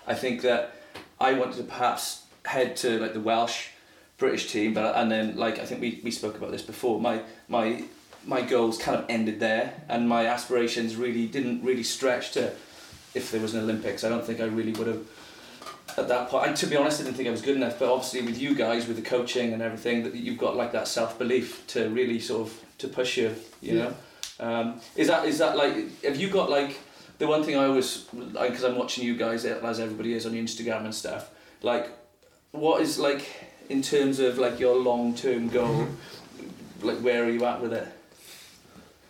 [0.07, 0.75] I think that
[1.19, 3.69] I wanted to perhaps head to like the Welsh
[4.17, 7.01] British team, but and then like I think we, we spoke about this before.
[7.01, 7.83] My my
[8.25, 12.51] my goals kind of ended there, and my aspirations really didn't really stretch to
[13.13, 14.03] if there was an Olympics.
[14.03, 15.07] I don't think I really would have
[15.97, 16.47] at that point.
[16.47, 17.79] And to be honest, I didn't think I was good enough.
[17.79, 20.87] But obviously, with you guys, with the coaching and everything, that you've got like that
[20.87, 23.35] self belief to really sort of to push you.
[23.61, 23.95] You know,
[24.39, 26.79] um, is that is that like have you got like
[27.17, 30.85] the one thing I always because I'm watching you guys as everybody is on Instagram
[30.85, 31.29] and stuff.
[31.61, 31.89] Like,
[32.51, 33.27] what is like
[33.69, 35.87] in terms of like your long term goal?
[36.81, 37.87] like, where are you at with it?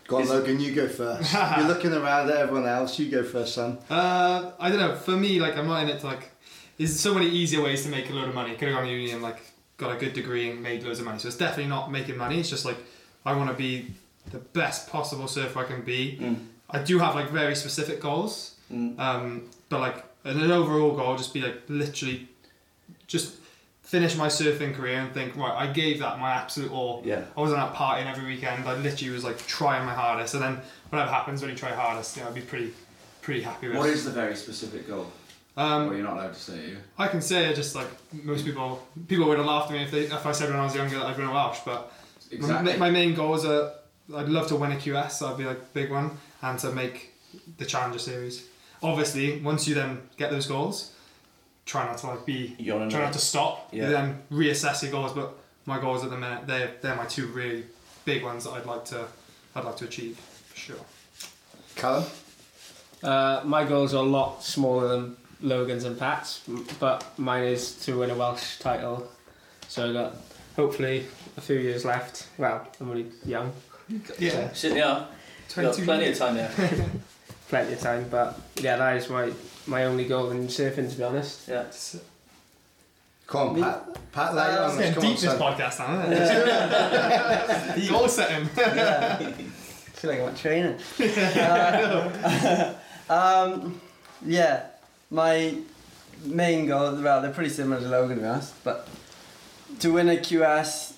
[0.08, 1.34] Go on, Is- Logan, you go first.
[1.58, 3.00] You're looking around at everyone else.
[3.00, 3.80] You go first, son.
[3.89, 4.96] Uh, I don't know.
[4.96, 6.32] For me, like I'm not in it to like.
[6.78, 8.56] There's so many easier ways to make a load of money.
[8.56, 9.39] Could have gone to uni and like
[9.78, 11.20] got a good degree and made loads of money.
[11.20, 12.39] So it's definitely not making money.
[12.39, 12.78] It's just like
[13.26, 13.94] I want to be
[14.32, 16.18] the best possible surfer I can be.
[16.22, 16.46] Mm.
[16.70, 18.56] I do have like very specific goals.
[18.72, 19.00] Mm.
[19.00, 22.28] Um, but like an overall goal, just be like literally,
[23.08, 23.36] just
[23.86, 25.54] finish my surfing career and think right.
[25.54, 27.02] I gave that my absolute all.
[27.06, 27.24] Yeah.
[27.38, 28.67] I wasn't out partying every weekend.
[28.67, 32.17] I literally was like trying my hardest, and then whatever happens when you try hardest,
[32.17, 32.74] you know, I'd be pretty,
[33.21, 33.76] pretty happy with.
[33.78, 33.80] It.
[33.80, 35.08] What is the very specific goal?
[35.58, 36.78] Um, Well, you're not allowed to say you.
[36.98, 38.86] I can say just like most people.
[39.08, 40.98] People would have laughed at me if they if I said when I was younger
[41.00, 41.91] that I'd run a Welsh, but
[42.32, 42.74] Exactly.
[42.74, 43.71] my, my main goals are
[44.15, 45.12] I'd love to win a QS.
[45.12, 47.13] So that'd be like big one, and to make
[47.58, 48.48] the Challenger Series.
[48.84, 50.91] Obviously, once you then get those goals,
[51.65, 53.69] try not to like be You're on try not to stop.
[53.71, 53.89] Yeah.
[53.89, 55.13] Then reassess your goals.
[55.13, 57.65] But my goals at the minute, they're they're my two really
[58.06, 59.06] big ones that I'd like to
[59.56, 60.86] I'd like to achieve for sure.
[61.75, 62.06] Callum?
[63.04, 66.41] Uh, my goals are a lot smaller than Logan's and Pat's,
[66.80, 69.12] but mine is to win a Welsh title.
[69.67, 70.15] So I got
[70.56, 71.06] hopefully
[71.38, 72.28] a few years left.
[72.38, 73.51] Well, I'm only young,
[74.17, 75.06] Yeah, Sit yeah.
[75.54, 76.51] Got 22 plenty of time there.
[77.49, 79.32] plenty of time, but yeah, that is my
[79.67, 81.47] my only goal in surfing, to be honest.
[81.47, 81.65] Yeah.
[83.28, 84.12] Come on, Pat.
[84.12, 84.78] Pat, lay it on It's us.
[84.78, 85.39] getting deep on, this son.
[85.39, 87.89] podcast now, isn't it?
[87.89, 88.49] Goal setting.
[88.56, 89.17] yeah.
[89.19, 89.32] I
[89.97, 90.78] feel like I'm at training.
[93.08, 93.13] Uh,
[93.54, 93.80] um,
[94.25, 94.65] yeah,
[95.12, 95.56] my
[96.23, 98.88] main goal, well, they're pretty similar to Logan, to be honest, but
[99.80, 100.93] to win a QS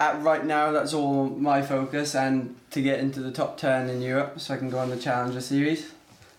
[0.00, 4.00] at right now, that's all my focus, and to get into the top 10 in
[4.00, 5.90] Europe so I can go on the Challenger Series.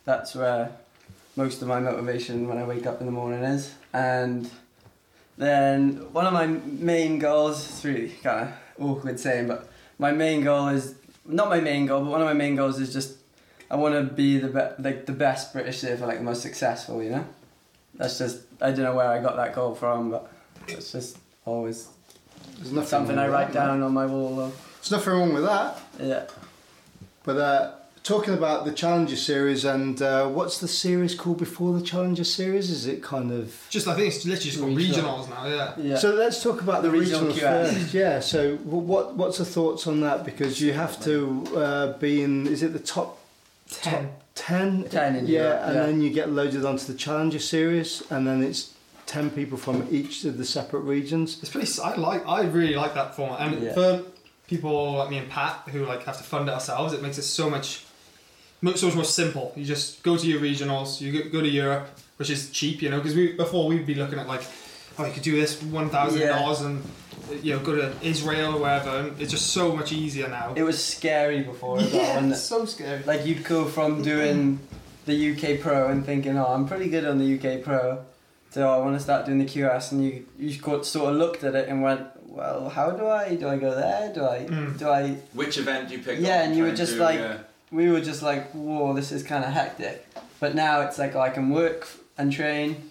[0.06, 0.72] That's where
[1.36, 3.74] most of my motivation when I wake up in the morning is.
[3.94, 4.50] And
[5.38, 9.70] then one of my main goals, it's really kind of awkward saying, but
[10.00, 10.96] my main goal is
[11.26, 13.18] not my main goal, but one of my main goals is just
[13.70, 17.02] I want to be the be- like the best British surfer, like the most successful.
[17.02, 17.26] You know,
[17.96, 20.32] that's just I don't know where I got that goal from, but
[20.68, 21.90] it's just always
[22.86, 24.36] Something I write that, down on my wall.
[24.36, 24.52] Though.
[24.78, 25.80] There's nothing wrong with that.
[26.00, 26.26] Yeah.
[27.24, 27.72] But uh,
[28.06, 32.70] talking about the Challenger series and uh, what's the series called before the Challenger series?
[32.70, 35.18] Is it kind of Just I think it's literally just called Regional.
[35.26, 35.48] regionals now.
[35.48, 35.74] Yeah.
[35.78, 35.98] Yeah.
[35.98, 37.94] So let's talk about the, The regional regional first.
[37.94, 38.20] Yeah.
[38.20, 40.24] So what what's the thoughts on that?
[40.24, 42.48] Because you have to uh, be in.
[42.48, 43.20] Is it the top
[43.70, 44.12] Ten.
[44.36, 44.84] ten?
[44.90, 45.86] 10 in yeah, Europe, and yeah.
[45.88, 48.74] then you get loaded onto the Challenger series, and then it's
[49.08, 51.40] ten people from each of the separate regions.
[51.42, 51.66] It's pretty.
[51.68, 52.28] s- I like.
[52.28, 53.74] I really like that format, and Yeah.
[53.74, 54.04] for
[54.48, 57.24] people like me and Pat who like have to fund it ourselves, it makes it
[57.24, 57.85] so much, much
[58.74, 59.54] so much more simple.
[59.56, 61.00] You just go to your regionals.
[61.02, 63.96] You go, go to Europe, which is cheap, you know, because we before we'd be
[63.96, 64.44] looking at like,
[64.98, 66.84] oh, you could do this one thousand dollars and
[67.42, 70.54] you know go to Israel or wherever, and it's just so much easier now.
[70.56, 72.38] It was scary before as yeah, wasn't it?
[72.38, 73.04] so scary.
[73.04, 74.60] Like you'd go from doing
[75.06, 78.04] the UK Pro and thinking, oh, I'm pretty good on the UK Pro,
[78.54, 81.18] to oh, I want to start doing the QS, and you you got, sort of
[81.20, 84.14] looked at it and went, well, how do I do I go there?
[84.14, 84.78] Do I Mm.
[84.80, 85.18] do I?
[85.34, 86.20] Which event do you pick?
[86.20, 87.38] Yeah, up and you were just do, like- yeah.
[87.76, 90.08] We were just like, whoa, this is kind of hectic.
[90.40, 92.90] But now it's like oh, I can work and train,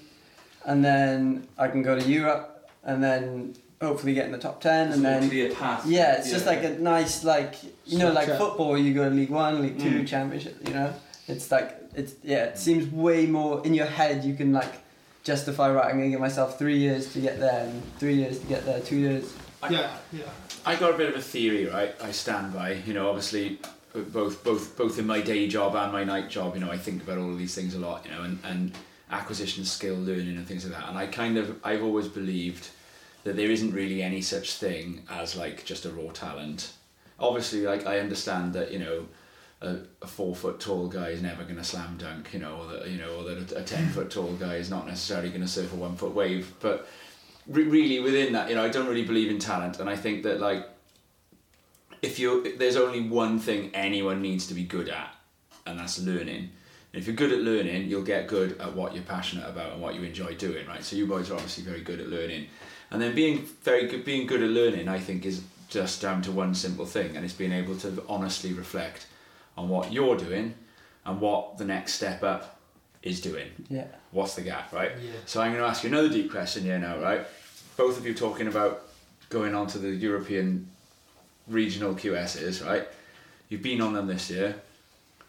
[0.65, 4.93] and then I can go to Europe, and then hopefully get in the top ten,
[4.93, 5.85] and then clear path.
[5.87, 7.55] Yeah, it's just like a nice like
[7.87, 8.45] you know like Structure.
[8.45, 8.79] football.
[8.79, 10.07] You go to League One, League Two, Mm.
[10.07, 10.57] Championship.
[10.67, 10.95] You know,
[11.29, 12.45] it's like it's yeah.
[12.47, 14.25] It seems way more in your head.
[14.25, 14.73] You can like
[15.23, 15.87] justify right.
[15.87, 18.81] I'm gonna give myself three years to get there, and three years to get there,
[18.81, 19.33] two years.
[19.71, 20.25] Yeah, yeah.
[20.67, 21.95] I got a bit of a theory, right?
[22.03, 22.73] I stand by.
[22.87, 23.59] You know, obviously,
[23.95, 26.55] both both both in my day job and my night job.
[26.55, 28.05] You know, I think about all of these things a lot.
[28.05, 28.73] You know, and and
[29.11, 30.89] acquisition, skill, learning, and things like that.
[30.89, 32.69] And I kind of I've always believed
[33.23, 36.73] that there isn't really any such thing as like just a raw talent.
[37.19, 39.07] Obviously, like I understand that you know.
[39.63, 42.67] A, a four foot tall guy is never going to slam dunk, you know, or
[42.67, 45.41] that you know, or that a, a ten foot tall guy is not necessarily going
[45.41, 46.53] to surf a one foot wave.
[46.61, 46.87] But
[47.47, 50.25] re- really, within that, you know, I don't really believe in talent, and I think
[50.25, 50.67] that like
[52.05, 55.15] if you there's only one thing anyone needs to be good at,
[55.67, 56.51] and that's learning.
[56.93, 59.83] And if you're good at learning, you'll get good at what you're passionate about and
[59.83, 60.85] what you enjoy doing, right?
[60.85, 62.47] So you boys are obviously very good at learning,
[62.91, 66.31] and then being very good, being good at learning, I think is just down to
[66.31, 69.07] one simple thing, and it's being able to honestly reflect
[69.57, 70.55] on what you're doing
[71.07, 72.61] and what the next step up
[73.03, 73.49] is doing.
[73.69, 73.87] Yeah.
[74.11, 74.93] What's the gap, right?
[75.03, 75.11] Yeah.
[75.27, 77.27] So I'm going to ask you another deep question here now, right?
[77.77, 78.89] Both of you talking about
[79.29, 80.69] going on to the European
[81.49, 82.87] regional QSs, right?
[83.49, 84.57] You've been on them this year.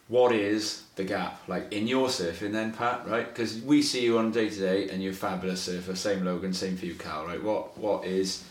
[0.08, 3.08] What is the gap like in your surfing then, Pat?
[3.08, 3.28] Right?
[3.28, 5.95] Because we see you on day to day, and you're a fabulous surfer.
[5.95, 7.25] Same Logan, same for you, Cal.
[7.25, 7.41] Right?
[7.41, 8.43] What What is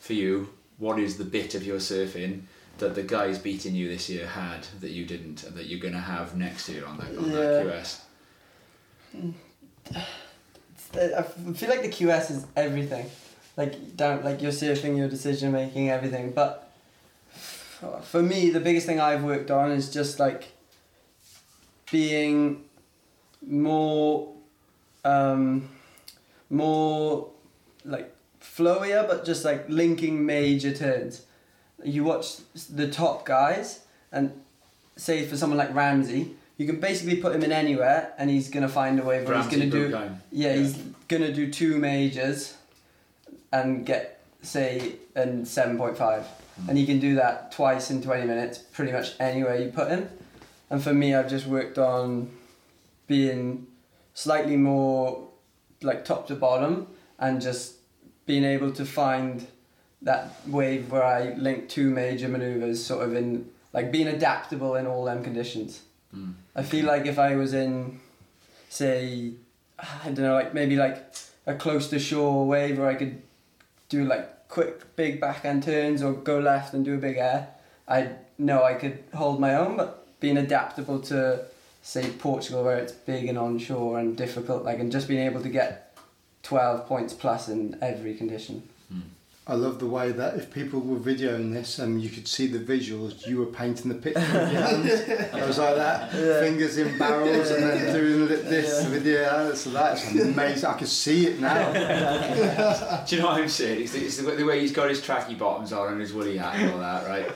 [0.00, 0.48] for you?
[0.78, 2.42] What is the bit of your surfing
[2.78, 5.94] that the guys beating you this year had that you didn't, and that you're going
[5.94, 7.72] to have next year on that on that Yeah.
[7.72, 8.00] QS?
[11.18, 13.06] I feel like the QS is everything,
[13.56, 16.32] like down like your surfing, your decision making, everything.
[16.32, 16.65] But
[18.02, 20.52] for me, the biggest thing I've worked on is just like
[21.90, 22.64] being
[23.46, 24.32] more,
[25.04, 25.68] um,
[26.50, 27.30] more
[27.84, 31.22] like flowier, but just like linking major turns.
[31.84, 32.36] You watch
[32.74, 34.32] the top guys, and
[34.96, 38.68] say for someone like Ramsey, you can basically put him in anywhere, and he's gonna
[38.68, 39.88] find a way where he's gonna do.
[39.90, 40.56] Yeah, Yeah.
[40.56, 40.76] he's
[41.08, 42.54] gonna do two majors
[43.52, 46.24] and get say an seven point five,
[46.68, 50.08] and you can do that twice in twenty minutes, pretty much anywhere you put him.
[50.70, 52.30] And for me, I've just worked on
[53.06, 53.66] being
[54.14, 55.28] slightly more
[55.82, 56.88] like top to bottom
[57.18, 57.74] and just
[58.24, 59.46] being able to find
[60.02, 64.86] that wave where I link two major maneuvers, sort of in like being adaptable in
[64.86, 65.82] all them conditions.
[66.14, 66.34] Mm.
[66.54, 68.00] I feel like if I was in,
[68.68, 69.32] say,
[69.78, 71.14] I don't know, like maybe like
[71.46, 73.22] a close to shore wave where I could
[73.88, 77.48] do like quick big backhand turns or go left and do a big air,
[77.88, 81.44] I know I could hold my own, but being adaptable to
[81.82, 85.48] say Portugal where it's big and onshore and difficult, like and just being able to
[85.48, 85.96] get
[86.42, 88.68] 12 points plus in every condition.
[88.88, 89.00] Hmm.
[89.48, 92.58] I love the way that if people were videoing this and you could see the
[92.58, 95.34] visuals, you were painting the picture with your hands.
[95.34, 96.40] I was like that, Yeah.
[96.40, 98.90] fingers in barrels and then doing li- this Yeah.
[98.90, 99.60] with your hands.
[99.60, 100.68] So that's amazing.
[100.68, 101.72] I can see it now.
[103.06, 103.82] Do you know what I'm saying?
[103.82, 106.38] It's the, it's the, the way he's got his tracky bottoms on and his woolly
[106.38, 107.30] hat and all that, right?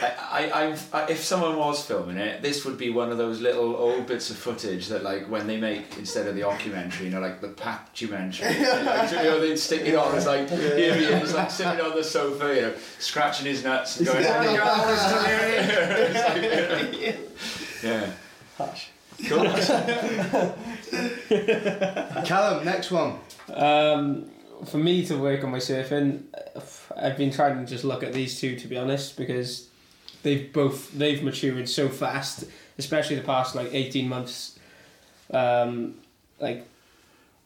[0.00, 3.74] I, I, I've, if someone was filming it, this would be one of those little
[3.74, 7.18] old bits of footage that, like, when they make instead of the documentary, you know,
[7.20, 11.34] like the documentary, like, you know, they'd stick it on as like here he is,
[11.34, 14.64] like sitting on the sofa, you know, scratching his nuts and going, "There you go,
[17.72, 18.10] it's yeah.
[18.56, 18.90] Hush.
[19.26, 19.44] Cool.
[22.24, 23.18] Callum, next one.
[23.52, 24.30] Um,
[24.66, 26.60] for me to work on my surfing, uh,
[26.96, 29.67] I've been trying to just look at these two to be honest because
[30.22, 32.44] they've both they've matured so fast,
[32.78, 34.58] especially the past like eighteen months.
[35.30, 35.96] Um,
[36.40, 36.66] like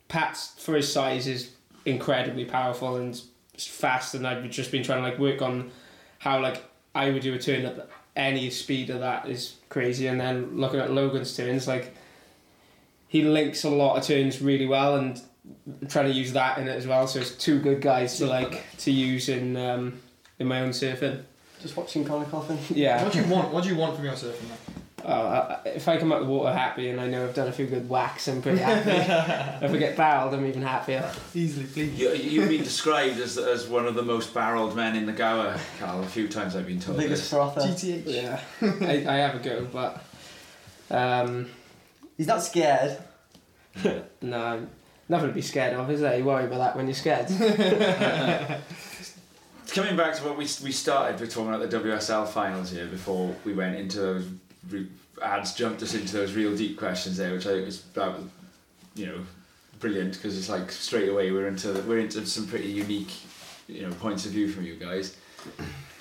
[0.08, 1.50] Pat's for his size is
[1.84, 3.20] incredibly powerful and
[3.58, 5.70] fast, and I've just been trying to like work on
[6.18, 6.62] how like
[6.94, 10.80] I would do a turn at any speed of that is crazy, and then looking
[10.80, 11.94] at Logan's turns like
[13.08, 15.20] he links a lot of turns really well and
[15.88, 17.06] trying to use that in it as well.
[17.06, 20.00] So it's two good guys to like to use in um,
[20.38, 21.22] in my own surfing.
[21.62, 22.58] Just watching Conner Coffin.
[22.76, 23.02] Yeah.
[23.02, 23.52] What do you want?
[23.52, 24.48] What do you want from your surfing?
[24.48, 24.58] Then?
[25.04, 27.48] Oh, I, I- if I come out the water happy and I know I've done
[27.48, 28.90] a few good whacks, I'm pretty happy.
[29.66, 31.10] if I get barreled, I'm even happier.
[31.34, 31.98] Easily, please.
[31.98, 35.56] You, you've been described as, as one of the most barreled men in the Gower,
[35.80, 36.02] Carl.
[36.02, 37.30] A few times I've been told Biggest this.
[37.30, 37.60] frother.
[37.62, 38.02] GTH.
[38.06, 40.04] Yeah, I, I have a go, but
[40.90, 41.48] um,
[42.16, 42.98] He's not scared.
[44.22, 44.66] no,
[45.08, 46.16] nothing to be scared of, is there?
[46.18, 47.26] You worry about that when you're scared.
[49.72, 53.34] Coming back to what we, we started with talking about the WSL finals here before
[53.42, 54.28] we went into those
[54.68, 54.86] re-
[55.22, 58.24] ads jumped us into those real deep questions there, which I think was that was,
[58.94, 59.20] you know
[59.80, 63.12] brilliant because it's like straight away we're into we're into some pretty unique
[63.66, 65.16] you know points of view from you guys.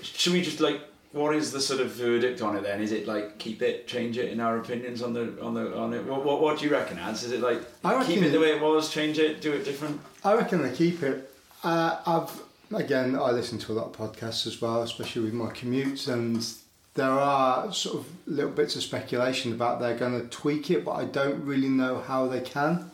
[0.02, 0.82] Should we just like
[1.14, 2.82] what is the sort of verdict on it then?
[2.82, 5.94] Is it like keep it, change it in our opinions on the on the on
[5.94, 6.04] it?
[6.04, 7.24] What what, what do you reckon, Ads?
[7.24, 10.02] Is it like I keep it the way it was, change it, do it different?
[10.26, 11.34] I reckon they keep it.
[11.64, 15.50] Uh, I've again, I listen to a lot of podcasts as well, especially with my
[15.52, 16.46] commutes, and
[16.94, 20.92] there are sort of little bits of speculation about they're going to tweak it, but
[20.92, 22.92] I don't really know how they can.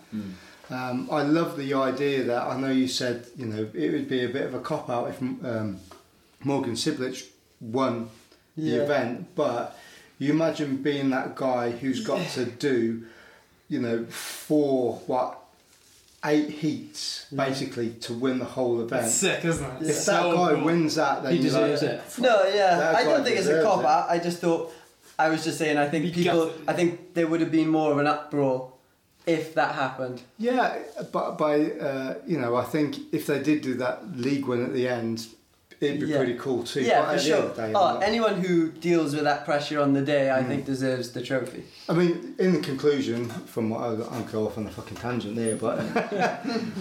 [0.70, 4.26] Um, I love the idea that I know you said you know it would be
[4.26, 5.80] a bit of a cop out if um,
[6.44, 7.26] Morgan Cibilic
[7.62, 8.10] won
[8.58, 9.78] the event, but
[10.20, 13.06] you imagine being that guy who's got to do,
[13.70, 15.40] you know, four what
[16.28, 19.06] eight heats basically to win the whole event.
[19.06, 19.82] It's sick, isn't it?
[19.82, 20.64] If It's that so guy cool.
[20.66, 22.22] wins that, then He you're like, deserves it.
[22.22, 24.10] No, yeah, I don't think it's a cop out.
[24.10, 24.74] I just thought,
[25.18, 26.52] I was just saying, I think Be people.
[26.68, 28.72] I think there would have been more of an uproar
[29.26, 30.22] if that happened.
[30.38, 30.78] Yeah,
[31.12, 34.74] but by uh, you know, I think if they did do that league win at
[34.74, 35.28] the end,
[35.80, 36.18] it'd be Yeah.
[36.18, 36.82] pretty cool too.
[36.82, 37.42] yeah, but for sure.
[37.50, 40.48] the day, oh, anyone who deals with that pressure on the day, I Mm.
[40.48, 41.64] think deserves the trophy.
[41.90, 45.36] I mean, in the conclusion, from what I, I'm going off on a fucking tangent
[45.36, 45.80] there, but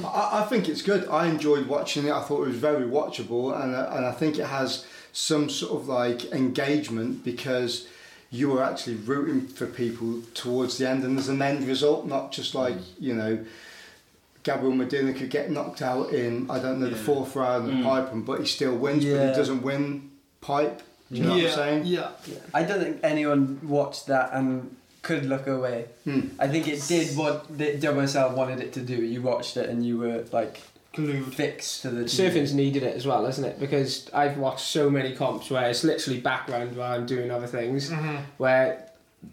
[0.04, 1.06] I, I think it's good.
[1.08, 2.12] I enjoyed watching it.
[2.12, 5.72] I thought it was very watchable, and uh, and I think it has some sort
[5.80, 7.86] of like engagement because
[8.30, 12.32] you were actually rooting for people towards the end, and there's an end result, not
[12.32, 13.38] just like you know.
[14.46, 17.82] Gabriel Medina could get knocked out in I don't know the fourth round of Mm.
[17.82, 19.04] Pipe, but he still wins.
[19.04, 20.82] But he doesn't win Pipe.
[21.10, 21.86] Do you know yeah, what I'm saying?
[21.86, 22.08] Yeah.
[22.54, 25.86] I don't think anyone watched that and could look away.
[26.04, 26.20] Hmm.
[26.38, 28.94] I think it did what the WSL wanted it to do.
[28.96, 30.60] You watched it and you were like
[30.94, 31.34] Glued.
[31.34, 32.08] fixed to the TV.
[32.30, 33.58] Surfing's needed it as well, isn't it?
[33.60, 37.90] Because I've watched so many comps where it's literally background while I'm doing other things.
[37.90, 38.16] Mm-hmm.
[38.38, 38.82] where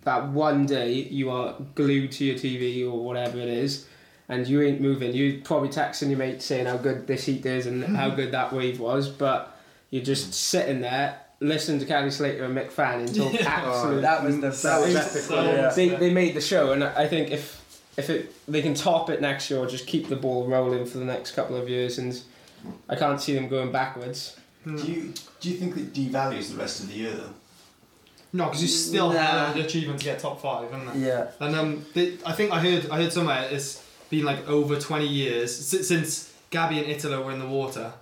[0.05, 3.85] that one day you are glued to your TV or whatever it is,
[4.29, 5.13] and you ain't moving.
[5.13, 8.53] You're probably texting your mate saying how good this heat is and how good that
[8.53, 9.57] wave was, but
[9.89, 13.41] you're just sitting there listening to Kelly Slater and Mick Fanning talk Yeah.
[13.47, 14.01] absolute.
[14.01, 15.21] That was the That was epic.
[15.23, 15.69] So- Yeah.
[15.75, 17.61] they, they made the show, and I think if
[17.95, 20.97] if it they can top it next year or just keep the ball rolling for
[20.97, 22.19] the next couple of years, and
[22.89, 24.35] I can't see them going backwards.
[24.63, 24.77] Hmm.
[24.77, 27.33] Do you do you think that devalues the rest of the year though?
[28.35, 29.19] No, because you still Nah.
[29.19, 31.05] have the achievement to get top five, isn't it?
[31.07, 31.27] Yeah.
[31.39, 33.83] And um, they, I think I heard I heard somewhere it's
[34.13, 37.93] been like over twenty years since, since Gabby and Italo were in the water.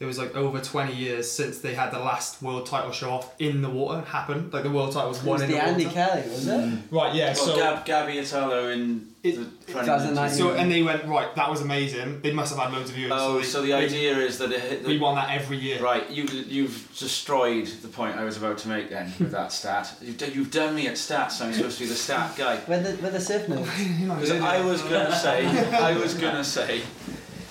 [0.00, 3.34] It was like over twenty years since they had the last world title show off
[3.40, 4.48] in the water happen.
[4.52, 5.94] Like the world title was It won was in the the Andy water.
[5.96, 6.78] Kelly, was it?
[6.92, 7.26] Right, yeah.
[7.26, 9.34] Well, so Gab, Gabby Italo in It-
[9.66, 10.38] the 2019.
[10.38, 11.34] so and they went right.
[11.34, 12.20] That was amazing.
[12.20, 13.12] They must have had loads of viewers.
[13.16, 15.82] Oh, they, so the they- idea is that it, we the, won that every year.
[15.82, 19.92] right, you you've destroyed the point I was about to make then with that stat.
[20.00, 21.42] You've, you've done me at stats.
[21.42, 22.60] I'm supposed to be the stat guy.
[22.68, 23.68] With the with the surf notes.
[23.80, 25.44] You know, Because I was gonna say,
[25.76, 26.82] I was gonna say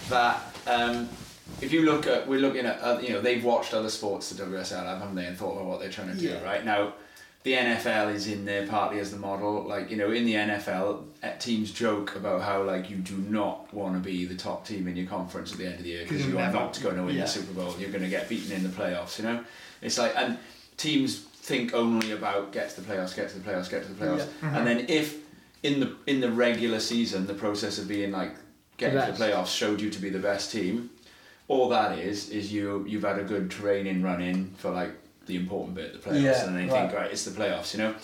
[0.10, 1.10] that um,
[1.62, 4.44] if you look at, we're looking at, uh, you know, they've watched other sports, the
[4.44, 6.44] WSL have, haven't they, and thought about what they're trying to do, Yeah.
[6.44, 6.64] right?
[6.66, 6.94] Now,
[7.44, 9.64] the NFL is in there partly as the model.
[9.64, 13.74] Like, you know, in the NFL, uh, teams joke about how, like, you do not
[13.74, 16.04] want to be the top team in your conference at the end of the year
[16.04, 17.22] because you're never- not going to win yeah.
[17.24, 17.74] the Super Bowl.
[17.80, 19.44] You're going to get beaten in the playoffs, you know?
[19.82, 20.38] It's like, and
[20.76, 24.06] teams think only about get to the playoffs, get to the playoffs, get to the
[24.06, 24.26] playoffs.
[24.42, 24.58] Mhm.
[24.58, 25.16] And then if
[25.64, 28.36] in the in the regular season the process of being like
[28.78, 30.90] getting to the playoffs showed you to be the best team,
[31.48, 34.92] all that is is you you've had a good training run in for like
[35.26, 36.90] the important bit, the playoffs, Yeah, and then you right.
[36.90, 37.96] think right, it's the playoffs, you know.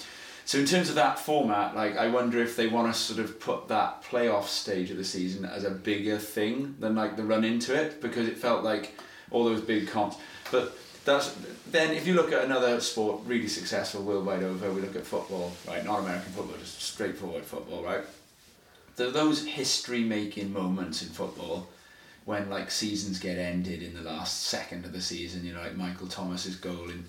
[0.45, 3.39] So in terms of that format, like I wonder if they want to sort of
[3.39, 7.43] put that playoff stage of the season as a bigger thing than like the run
[7.45, 8.97] into it, because it felt like
[9.31, 10.17] all those big comps.
[10.51, 11.35] But that's
[11.71, 15.53] then if you look at another sport really successful worldwide over, we look at football,
[15.67, 15.83] right?
[15.85, 18.03] Not American football, just straightforward football, right?
[18.95, 21.67] There are those history making moments in football
[22.25, 25.75] when like seasons get ended in the last second of the season, you know, like
[25.75, 27.05] Michael Thomas's goal in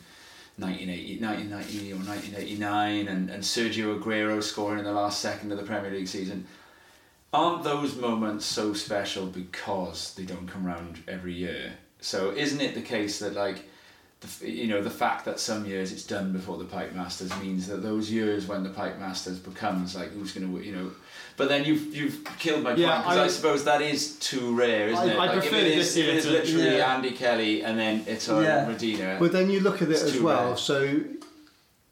[0.56, 5.64] 1980, 1990 or 1989 and, and Sergio Aguero scoring in the last second of the
[5.64, 6.46] Premier League season.
[7.32, 11.72] Aren't those moments so special because they don't come around every year?
[12.00, 13.68] So isn't it the case that like
[14.40, 17.66] the, you know the fact that some years it's done before the Pipe Masters means
[17.68, 20.90] that those years when the Pipe Masters becomes like who's going to you know
[21.36, 24.54] but then you've you've killed my Yeah, point because I, I- suppose that is too
[24.54, 26.30] rare isn't I- it I like prefer if it this is, if it is to-
[26.32, 26.94] literally Yeah.
[26.94, 28.66] Andy Kelly and then it's on Yeah.
[28.66, 30.48] Medina But then you look at it as well.
[30.48, 30.56] rare.
[30.56, 31.00] So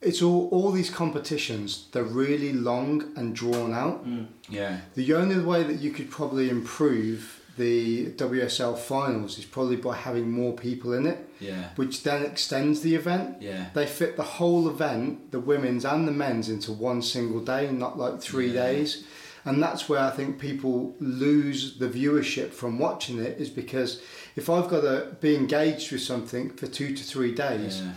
[0.01, 1.87] it's all all these competitions.
[1.93, 4.07] They're really long and drawn out.
[4.07, 4.27] Mm.
[4.49, 9.95] yeah The only way that you could probably improve the WSL finals is probably by
[9.97, 13.41] having more people in it, yeah which then extends the event.
[13.43, 17.71] yeah They fit the whole event, the women's and the men's, into one single day,
[17.71, 18.67] not like three Yeah.
[18.67, 19.05] days.
[19.45, 24.01] And that's where I think people lose the viewership from watching it, is because
[24.37, 27.93] if I've got to be engaged with something for two to three days, yeah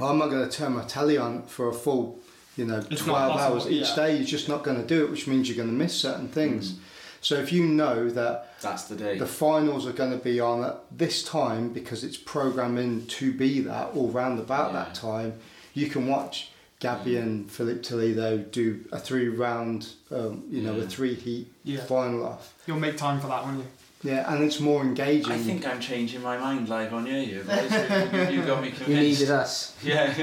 [0.00, 2.20] I'm not going to turn my telly on for a full,
[2.56, 3.96] you know, It's 12 hours each yeah.
[3.96, 4.16] day.
[4.16, 6.72] You're just not going to do it, which means you're going to miss certain things.
[6.72, 6.78] Mm.
[7.20, 10.64] So if you know that that's the day the finals are going to be on
[10.64, 14.84] at this time because it's programming to be that all round about Yeah.
[14.84, 15.34] that time,
[15.74, 16.50] you can watch
[16.80, 21.84] Gabby and Philip Toledo do a three round, um, you know, a three heat Yeah.
[21.84, 22.54] final off.
[22.66, 23.64] You'll make time for that, won't you?
[24.04, 25.32] Yeah, and it's more engaging.
[25.32, 27.72] I think I'm changing my mind live on air you boys.
[27.72, 29.74] you, you got me convinced You needed us.
[29.82, 30.14] yeah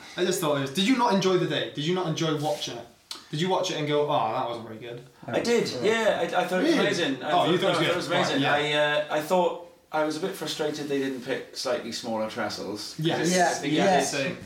[0.16, 0.70] I just thought it was.
[0.70, 1.72] Did you not enjoy the day?
[1.74, 2.86] Did you not enjoy watching it?
[3.32, 5.02] Did you watch it and go, oh, that wasn't very good?
[5.28, 6.18] I did, yeah.
[6.20, 6.78] I, I thought it was Really?
[6.86, 7.22] amazing.
[7.22, 7.96] I Oh, you thought it was no, I good.
[7.96, 8.42] was amazing.
[8.42, 12.28] Right, I, uh, I thought I was a bit frustrated they didn't pick slightly smaller
[12.30, 12.94] trestles.
[12.98, 13.34] Yes.
[13.34, 13.98] Yeah, I yeah.
[14.00, 14.36] is- Same.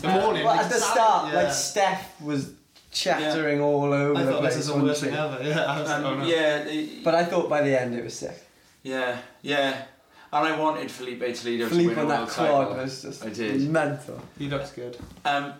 [0.00, 0.44] The Uh, morning.
[0.44, 1.42] Well, at the start, yeah.
[1.42, 2.50] like Steph was
[2.90, 4.54] chattering all over I the thought place.
[4.54, 5.06] this is the wasn't worst she?
[5.06, 5.42] thing ever.
[5.48, 6.26] Yeah, I was like, oh Um, no.
[6.26, 8.42] yeah, the- But I thought by the end it was sick.
[8.82, 9.82] yeah, yeah.
[10.32, 12.82] And I wanted Filipe Toledo to Philippe win a on that world quad title.
[12.82, 13.70] was just I did.
[13.70, 14.20] mental.
[14.36, 14.98] He looks good.
[15.24, 15.52] Um,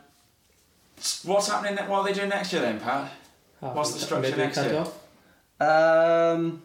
[0.98, 1.76] s- what's happening?
[1.76, 3.12] ne- What are they doing next year then, Pat?
[3.72, 4.84] What's the structure next year?
[5.60, 6.34] cut-off?
[6.36, 6.62] Um,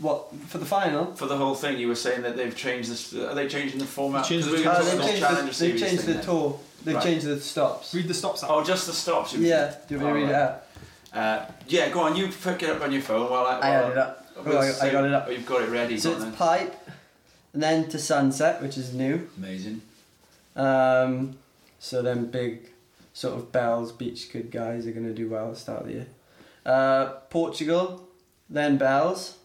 [0.00, 1.14] what for the final?
[1.14, 3.14] For the whole thing, you were saying that they've changed this.
[3.14, 4.24] Are they changing the format?
[4.24, 6.58] Changed 'Cause the Uh, they've changed the, they've changed the tour.
[6.84, 7.04] They've Right.
[7.04, 7.94] changed the stops.
[7.94, 8.50] Read the stops sign.
[8.50, 9.34] Oh, just the stops.
[9.34, 10.62] you were Yeah, do you want me to read it out?
[11.12, 12.16] Uh, yeah, go on.
[12.16, 13.58] You pick it up on your phone while I.
[13.58, 14.26] I while had it up.
[14.44, 15.26] we'll Oh, I- I got it up.
[15.28, 15.98] Oh, you've got it ready.
[15.98, 16.32] So it's then.
[16.32, 16.74] pipe,
[17.52, 19.28] and then to sunset, which is new.
[19.36, 19.82] Amazing.
[20.56, 21.36] Um,
[21.78, 22.70] so then big
[23.12, 25.86] sort of bells, beach good guys are going to do well at the start of
[25.88, 26.06] the year.
[26.64, 28.08] Uh, Portugal,
[28.48, 29.38] then bells,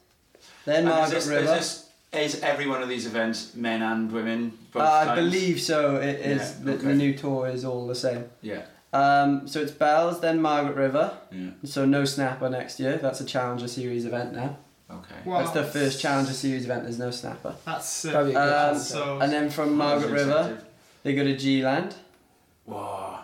[0.65, 1.53] then And is Margaret this, River.
[1.55, 4.57] Is, this, is every one of these events men and women?
[4.71, 5.97] Both Uh, I believe so.
[5.97, 6.87] It is Yeah, the, okay.
[6.87, 8.25] the new tour is all the same.
[8.41, 8.63] Yeah.
[8.93, 11.17] Um, so it's bells, then Margaret River.
[11.31, 11.49] Yeah.
[11.65, 12.97] So no snapper next year.
[12.97, 14.57] That's a Challenger Series event now.
[14.89, 15.15] Okay.
[15.25, 16.83] Well, That's the first Challenger Series event.
[16.83, 17.55] There's no snapper.
[17.65, 19.19] That's uh, That'd a good Um, so.
[19.19, 20.61] And then from Margaret River,
[21.03, 21.95] they go to G Land.
[22.65, 23.14] Whoa.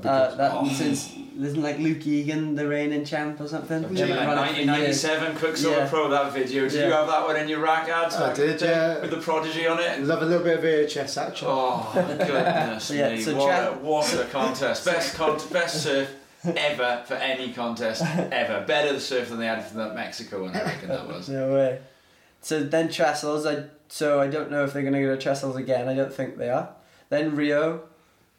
[0.00, 0.68] That'd Uh, that Oh.
[0.68, 3.82] since isn't like Luke Egan the reigning champ or something.
[3.82, 4.66] Yeah, They've been running for years.
[5.04, 5.88] 1997 Quiksilver Yeah.
[5.88, 6.62] Pro that video.
[6.68, 6.86] Did Yeah.
[6.88, 8.16] you have that one in your rack ads?
[8.16, 9.00] I did, yeah.
[9.00, 10.02] With the prodigy on it.
[10.02, 11.48] love a little bit of VHS action.
[11.50, 13.20] Oh goodness So, yeah, me!
[13.22, 14.84] so what, Chad- a, what a contest!
[14.84, 16.08] Best con- best surf
[16.44, 18.64] ever for any contest ever.
[18.66, 20.54] Better the surf than they had for that Mexico one.
[20.56, 21.28] I reckon that was.
[21.28, 21.78] No way.
[22.40, 23.46] So then Trestles.
[23.46, 25.88] I so I don't know if they're gonna go to Trestles again.
[25.88, 26.68] I don't think they are.
[27.10, 27.82] Then Rio,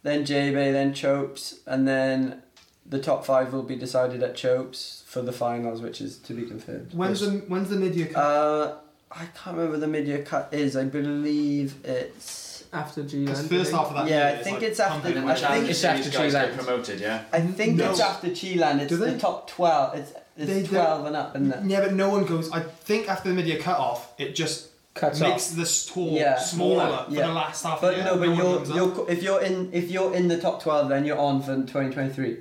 [0.04, 2.41] then J Bay, then Chopes, and then
[2.86, 6.43] the top five will be decided at Chopes for the finals, which is to be
[6.43, 6.93] confirmed.
[6.93, 8.20] when's the when's the mid year cut?
[8.24, 8.76] Uh,
[9.12, 10.76] I can't remember the mid-year cut is.
[10.76, 12.41] I believe it's.
[12.74, 14.93] After G Because first half of that Yeah, year I is think like it's after-
[14.93, 17.24] pumping And and I think it's after guys get promoted, yeah.
[17.32, 17.91] I think No.
[17.91, 18.82] it's after G Land.
[18.82, 19.95] It's the top twelve.
[19.95, 21.70] It's it's They- they- twelve and up, isn't it?
[21.70, 22.51] Yeah, but no one goes.
[22.51, 25.58] I think after the mid year cut off, it just Cuts makes off.
[25.58, 26.38] this tour Yeah.
[26.38, 28.06] smaller for the last half of But the year.
[28.06, 31.04] no, but one you're, you're if you're in if you're in the top twelve, then
[31.06, 32.38] you're on for twenty twenty three.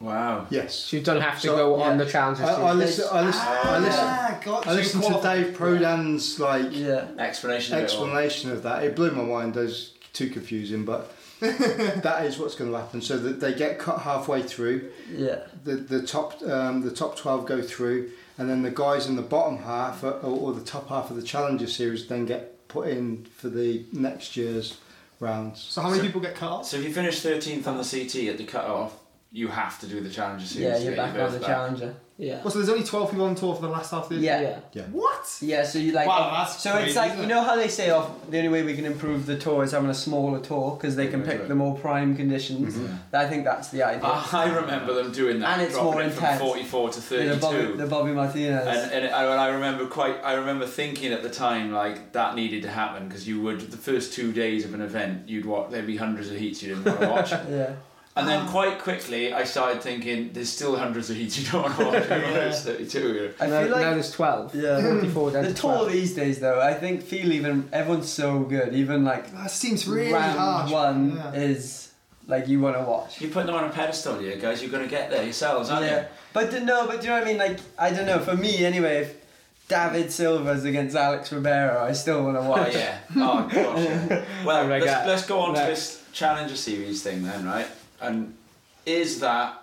[0.00, 0.46] Wow.
[0.50, 0.74] Yes.
[0.74, 2.04] So you don't have to So, go on yeah.
[2.04, 3.06] the Challenger I, I listen.
[3.10, 3.42] I listen.
[3.46, 4.00] I listen.
[4.04, 7.06] Ah, God, I so listened to Dave Prodan's like Yeah.
[7.18, 8.82] Explanation of explanation of that.
[8.84, 9.56] It blew my mind.
[9.56, 13.00] It was too confusing, but that is what's going to happen.
[13.00, 14.90] So that they get cut halfway through.
[15.10, 15.38] Yeah.
[15.64, 19.22] The the top um, the top twelve go through, and then the guys in the
[19.22, 22.88] bottom half uh, or, or the top half of the Challenger Series then get put
[22.88, 24.78] in for the next year's
[25.20, 25.60] rounds.
[25.60, 26.66] So how many So- people get cut off?
[26.66, 28.94] So if you finish 13th on the CT at the cut-off,
[29.34, 30.80] you have to do the Challenger Series.
[30.80, 31.48] Yeah, you're back on the back.
[31.48, 31.96] challenger.
[32.16, 32.40] Yeah.
[32.44, 34.60] Well, so there's only 12 people on tour for the last half of the Yeah.
[34.72, 34.82] yeah.
[34.92, 35.38] What?
[35.40, 36.06] Yeah, so you like.
[36.06, 38.50] Wow, that's so crazy, it's like isn't you know how they say off the only
[38.50, 41.40] way we can improve the tour is having a smaller tour because they can pick
[41.40, 41.48] right.
[41.48, 42.78] the more prime conditions.
[43.12, 44.02] I think that's the idea.
[44.04, 46.38] Ah, I remember them doing that, And it's more it intense.
[46.38, 47.34] from 44 to Yeah, 32.
[47.34, 48.66] the Bobby, the Bobby Martinez.
[48.68, 50.14] And, and I, and I remember quite.
[50.22, 53.76] I remember thinking at the time like that needed to happen because you would the
[53.76, 56.84] first two days of an event you'd watch there'd be hundreds of heats you didn't
[56.84, 57.72] want to watch, yeah.
[58.16, 58.50] And then ah.
[58.50, 62.08] quite quickly I started thinking there's still hundreds of heats you don't want to watch.
[62.08, 62.48] yeah.
[62.48, 63.34] It's 32.
[63.40, 64.54] I now, feel like now there's 12.
[64.54, 64.80] Yeah.
[64.80, 68.72] 44 down the to tour these days though, I think feel even everyone's so good.
[68.74, 70.70] Even like That seems really round harsh.
[70.70, 71.32] one Yeah.
[71.32, 71.92] is
[72.28, 73.20] like you want to watch.
[73.20, 74.62] You put them on a pedestal, yeah, guys.
[74.62, 75.90] You're going to get there yourselves, aren't you?
[75.90, 77.38] Yeah, but d- no, but do you know what I mean?
[77.38, 78.20] Like I don't know.
[78.20, 79.16] For me anyway, if
[79.68, 82.46] Deivid Silva's against Alex Ribeiro, I still want to you?
[82.46, 82.74] Oh watch.
[82.74, 82.98] yeah.
[83.16, 84.24] Oh gosh.
[84.44, 87.66] Well, Oh let's, let's go on to this Challenger Series thing then, right?
[88.04, 88.34] And
[88.86, 89.62] is that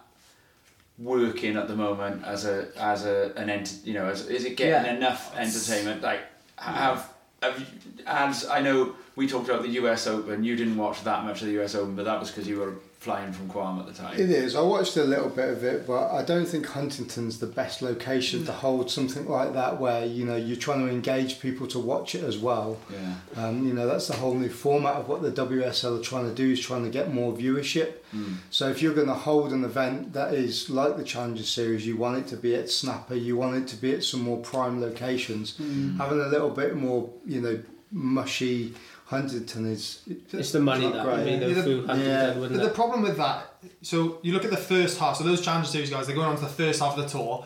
[0.97, 4.55] working at the moment as a as a an ent- you know as, is it
[4.57, 4.97] getting Yeah.
[4.97, 6.21] enough entertainment like
[6.57, 7.09] have
[7.41, 7.65] have you,
[8.05, 11.47] as I know we talked about the US Open you didn't watch that much of
[11.47, 14.13] the US Open but that was because you were flying from Guam at the time
[14.13, 14.55] It is.
[14.55, 18.45] I watched a little bit of it, but I don't think Huntington's the best location
[18.45, 22.13] to hold something like that, where you know you're trying to engage people to watch
[22.13, 22.77] it as well.
[22.91, 26.29] yeah Um, you know that's the whole new format of what the WSL are trying
[26.29, 27.93] to do is trying to get more viewership.
[28.13, 28.35] Mm.
[28.51, 31.97] So if you're going to hold an event that is like the Challenger Series, you
[31.97, 34.79] want it to be at Snapper, you want it to be at some more prime
[34.79, 35.57] locations.
[35.57, 37.59] Having a little bit more, you know,
[37.91, 38.73] mushy
[39.11, 39.99] Huntington is
[40.31, 41.17] It's the money that great.
[41.17, 41.95] would be the Yeah, the- food yeah.
[41.95, 42.73] done, But wouldn't the it?
[42.73, 46.07] problem with that, so you look at the first half, so those Challenger Series guys,
[46.07, 47.45] they're going on to the first half of the tour,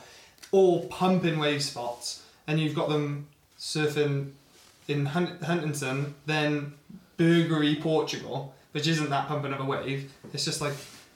[0.51, 3.25] all pumping wave spots, and you've got them
[3.59, 4.31] surfing
[4.87, 6.73] in Hun- Huntington, then
[7.17, 10.11] Burgery, Portugal, which isn't that pumping of a wave.
[10.33, 10.73] It's just like,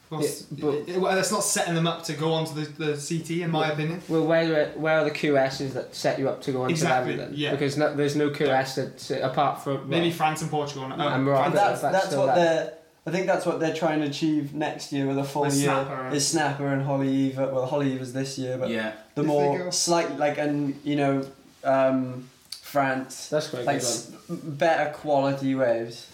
[0.09, 2.65] well, Yeah, s- but- it- well, it's not setting them up to go onto the,
[2.85, 4.01] the CT, in my opinion.
[4.09, 7.17] Well, where, where are the QSs that set you up to go on Exactly, to
[7.19, 7.39] them then?
[7.39, 7.51] yeah.
[7.51, 9.87] Because no, there's no QS that, apart from...
[9.89, 10.87] Maybe well, France and Portugal.
[10.89, 11.45] No, And Morocco.
[11.45, 12.35] And that's that's that's what that.
[12.35, 12.73] they're.
[13.07, 15.69] I think that's what they're trying to achieve next year with a full With year.
[15.71, 17.51] Snapper and- Is Snapper and Haleiwa.
[17.53, 21.25] Well, Haleiwa's this year, but yeah the If more slight like and you know,
[21.63, 22.29] um,
[22.61, 26.07] France That's quite a like good s- better quality waves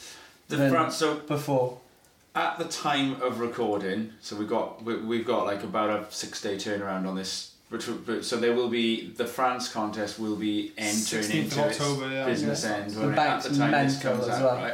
[0.48, 1.80] the Then- front so before.
[2.36, 6.42] At the time of recording, so we've got we, we've got like about a six
[6.42, 7.52] day turnaround on this.
[7.70, 11.64] Which, will- but- so there will be the France contest will be entering 16th into
[11.66, 12.26] of its yeah.
[12.26, 12.76] business Yeah.
[12.76, 14.56] end The when it, at the time this mental comes out, well.
[14.64, 14.74] right?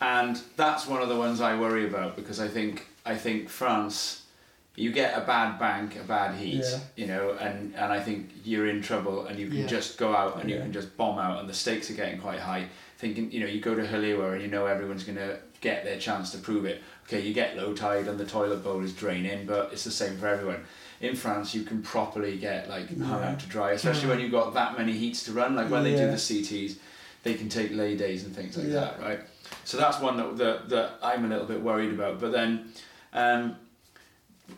[0.00, 4.22] And that's one of the ones I worry about because I think I think France,
[4.76, 6.78] you get a bad bank, a bad heat, Yeah.
[6.96, 9.66] you know, and and I think you're in trouble and you can Yeah.
[9.66, 12.38] just go out and you can just bomb out and the stakes are getting quite
[12.40, 12.68] high.
[12.98, 15.98] Thinking, you know, you go to Haleiwa and you know everyone's going to get their
[15.98, 16.82] chance to prove it.
[17.06, 20.16] Okay, you get low tide and the toilet bowl is draining, but it's the same
[20.16, 20.64] for everyone.
[21.00, 23.30] In France, you can properly get like hung Yeah.
[23.30, 25.54] out to dry, especially when you've got that many heats to run.
[25.54, 26.76] Like when they do the CTs,
[27.22, 28.80] they can take lay days and things like Yeah.
[28.80, 29.20] that, right?
[29.64, 32.20] So that's one that, that that I'm a little bit worried about.
[32.20, 32.72] But then,
[33.12, 33.56] um,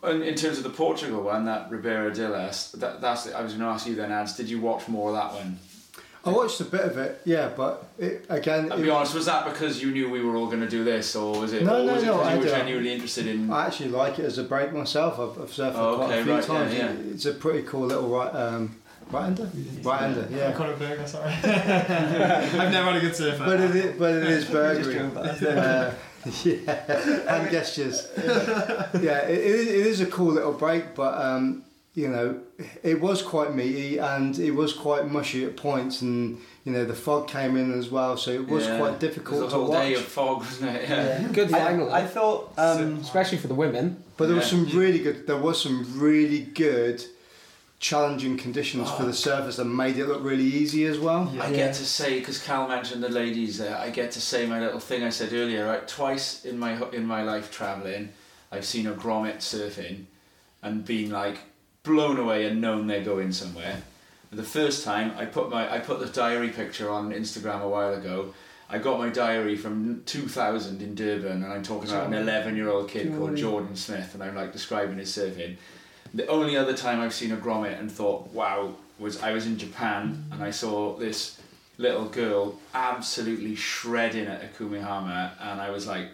[0.05, 3.70] in, terms of the Portugal one, that Ribeiro Dilas, that that's I was going to
[3.72, 4.36] ask you then, Ads.
[4.36, 5.59] Did you watch more of that one?
[6.22, 9.24] I watched a bit of it, yeah, but it, again, I'll it- be honest, was
[9.26, 11.64] that because you knew we were all going to do this, or was it?
[11.64, 12.54] No, or no, was no, it 'cause I you were don't.
[12.58, 13.50] genuinely interested in?
[13.50, 15.14] I actually like it as a break myself.
[15.18, 16.74] I've, I've surfed Oh, it quite okay, a few right, yeah, times.
[16.74, 17.12] yeah.
[17.14, 18.76] It's a pretty cool little right, um,
[19.10, 19.50] right hander,
[19.82, 20.52] right hander, yeah.
[20.52, 21.32] Conor Berger, sorry.
[21.42, 23.44] I've never had a good surfer.
[23.44, 24.94] But it is, but it is Just burgery.
[24.94, 25.94] going past Uh,
[26.44, 28.08] yeah, and gestures.
[29.00, 31.64] yeah, it, it, is, it is a cool little break, but um,
[31.95, 32.41] you know,
[32.82, 36.95] it was quite meaty and it was quite mushy at points, and you know, the
[36.95, 38.78] fog came in as well, so it was Yeah.
[38.78, 39.78] quite It was difficult a to whole watch.
[39.88, 40.88] day of fog, wasn't it?
[40.88, 41.28] Yeah.
[41.32, 44.03] Good final, I, I thought um, especially for the women.
[44.16, 45.26] But there was some really good.
[45.26, 47.03] There was some really good,
[47.78, 51.30] challenging conditions for the surface that made it look really easy as well.
[51.34, 51.45] Yeah.
[51.45, 53.76] I get to say because Cal mentioned the ladies there.
[53.76, 55.66] I get to say my little thing I said earlier.
[55.66, 58.11] Right, twice in my in my life traveling,
[58.53, 60.05] I've seen a grommet surfing,
[60.62, 61.38] and been like
[61.91, 63.82] blown away and known they're going somewhere.
[64.32, 67.95] The first time I put my I put the diary picture on Instagram a while
[67.95, 68.34] ago.
[68.72, 72.68] I got my diary from 2000 in Durban, and I'm talking about an 11 year
[72.68, 73.36] old kid called Jordan.
[73.36, 75.57] Jordan Smith, and I'm like describing his surfing.
[76.14, 79.59] The only other time I've seen a grommet and thought, wow, was I was in
[79.59, 81.41] Japan and I saw this
[81.78, 86.11] little girl absolutely shredding at Akumihama, and I was like,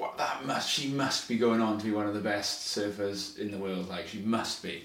[0.00, 3.38] what that must she must be going on to be one of the best surfers
[3.38, 3.88] in the world.
[3.88, 4.84] Like she must be.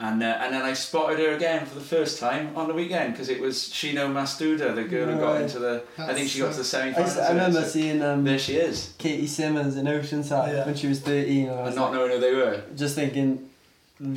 [0.00, 3.12] And, uh, and then I spotted her again for the first time on the weekend
[3.12, 5.42] because it was Shino Matsuda, the girl who got Right.
[5.42, 5.84] into the.
[5.96, 7.16] I think she got to the semi I, finals.
[7.16, 8.94] s- I remember seeing um, There she is.
[8.98, 10.66] Caity Simmers in Oceanside Yeah.
[10.66, 12.62] when she was 13 and I was And not knowing who they were.
[12.76, 13.48] just thinking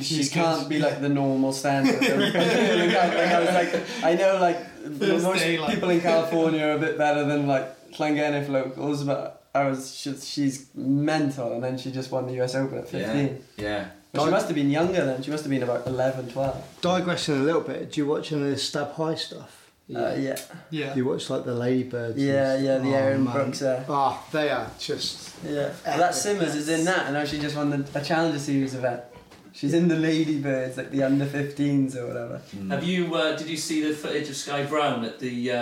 [0.00, 0.68] she She's can't good.
[0.68, 1.94] be like the normal standard.
[2.02, 4.58] like, I was like, I know like
[4.98, 9.04] First most day, like- people in California are a bit better than like Llangennith locals,
[9.04, 12.88] but I was she, she's mental, and then she just won the US Open at
[12.88, 13.42] 15.
[13.56, 13.88] Yeah.
[14.12, 15.22] But she must have been younger then.
[15.22, 16.78] She must have been about 11, 12.
[16.80, 19.70] Digressing a little bit, do you watch any of the Stab High stuff?
[19.94, 20.36] Uh, yeah,
[20.70, 20.92] Yeah.
[20.94, 22.16] Do you watch like the Ladybirds?
[22.16, 22.64] and yeah, stuff?
[22.64, 22.78] yeah.
[22.78, 23.32] The Oh, Aaron man.
[23.34, 23.62] Brooks.
[23.62, 25.32] Uh, Oh, they are just.
[25.44, 28.38] yeah, well, that Simmers is in that, and now she just won the, a Challenger
[28.38, 29.02] Series event.
[29.52, 32.40] She's in the Ladybirds, like the under 15s or whatever.
[32.56, 32.70] Mm.
[32.72, 33.14] Have you?
[33.14, 35.52] Uh, did you see the footage of Sky Brown at the?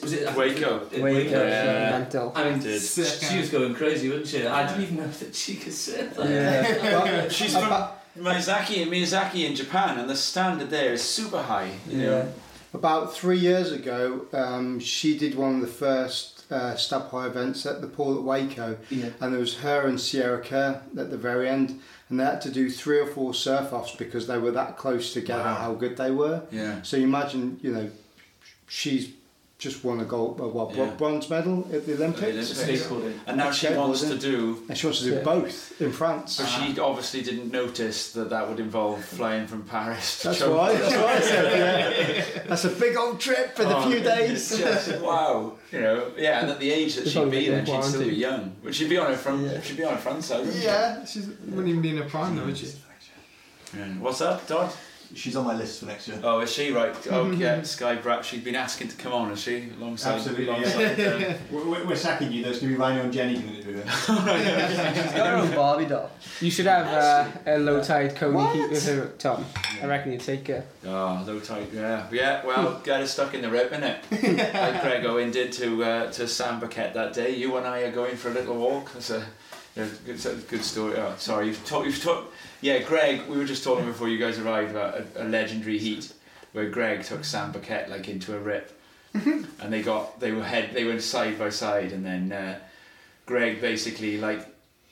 [0.00, 0.86] Was it Waco.
[0.92, 1.90] At Waco, Yeah.
[1.98, 2.32] Mental.
[2.34, 2.80] I mean, Did.
[2.80, 4.46] she, she was going crazy, wasn't she?
[4.46, 6.16] I didn't even know that she could surf.
[6.16, 7.28] Like Yeah.
[7.28, 7.88] She's from
[8.18, 11.70] Miyazaki, Miyazaki in Japan, and the standard there is super high.
[11.88, 12.06] You Yeah.
[12.06, 12.32] know.
[12.74, 17.64] About three years ago, um, she did one of the first uh, Stab High events
[17.66, 19.10] at the pool at Waco, Yeah.
[19.20, 22.50] and there was her and Sierra Kerr at the very end, and they had to
[22.50, 25.54] do three or four surf offs because they were that close together, Wow.
[25.54, 26.42] how good they were.
[26.50, 26.80] Yeah.
[26.82, 27.90] So you imagine, you know,
[28.68, 29.10] she's
[29.62, 30.86] just won a gold, uh, what, Yeah.
[30.98, 32.82] bronze medal at the Olympics, Olympics.
[32.82, 33.14] Skateboarding.
[33.28, 33.76] And now she Skateboarding.
[33.76, 34.62] wants to do.
[34.68, 35.20] and she wants to do Yeah.
[35.22, 36.32] both in France.
[36.32, 40.56] So she obviously didn't notice that that would involve flying from Paris to That's Chongqing.
[40.56, 40.74] why.
[40.74, 41.44] That's why I said.
[41.58, 42.42] Yeah.
[42.48, 44.58] That's a big old trip for the Oh, few days.
[44.58, 47.84] just, wow, you know, yeah, and at the age that she'd be then, been she'd
[47.88, 48.56] still be young.
[48.64, 49.60] But she'd be on her front, Yeah.
[49.62, 50.40] she'd be on her front side.
[50.40, 50.64] wouldn't she?
[50.64, 52.66] Yeah, she wouldn't even be in a prime though, would she?
[54.00, 54.72] What's up, Dodd?
[55.14, 56.18] She's on my list for next year.
[56.22, 56.94] Oh, is she right?
[57.10, 58.24] Oh, yeah, Sky Brat.
[58.24, 59.68] She's been asking to come on, has she?
[59.78, 62.42] Alongside, Absolutely, alongside, uh, We're, we're, we're sacking you.
[62.42, 63.86] There's going to be Rhino and Jenny going to do it.
[63.88, 66.10] She's got her Barbie doll.
[66.40, 69.44] You should have uh, a low tide Coney heat with her, Tom.
[69.82, 70.64] I reckon you'd take her.
[70.86, 72.06] Oh, low tide, yeah.
[72.10, 74.00] Yeah, well, get her stuck in the rip, innit?
[74.10, 77.34] like Greg Owen did to uh, to Sam Burkett that day.
[77.36, 78.92] You and I are going for a little walk.
[78.92, 79.24] That's a,
[79.76, 80.96] yeah, good, it's a good story.
[80.96, 81.86] Oh, sorry, you've talked.
[81.86, 82.32] You've talked.
[82.62, 83.26] Yeah, Greg.
[83.28, 86.12] We were just talking before you guys arrived about a, a legendary heat
[86.52, 88.78] where Greg took Sam Burkett like into a rip,
[89.14, 92.58] and they got they were head they went side by side, and then uh,
[93.26, 94.46] Greg basically like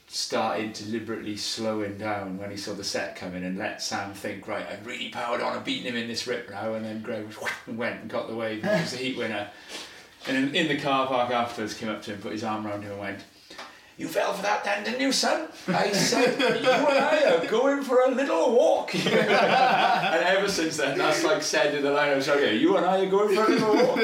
[0.09, 4.67] started deliberately slowing down when he saw the set coming and let Sam think, right,
[4.69, 6.75] I've really powered on and beaten him in this rip now.
[6.75, 7.27] And then Greg
[7.69, 9.49] went and got the wave and was the heat winner.
[10.27, 12.83] And in, in the car park afterwards, came up to him, put his arm around
[12.83, 13.21] him and went,
[14.01, 15.47] you fell for that then, didn't you, son?
[15.69, 18.95] I said, you and I are going for a little walk.
[18.95, 23.01] and ever since then, that's like said in the line of yeah, you and I
[23.01, 24.01] are going for a little walk.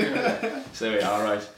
[0.75, 1.49] so we are, right.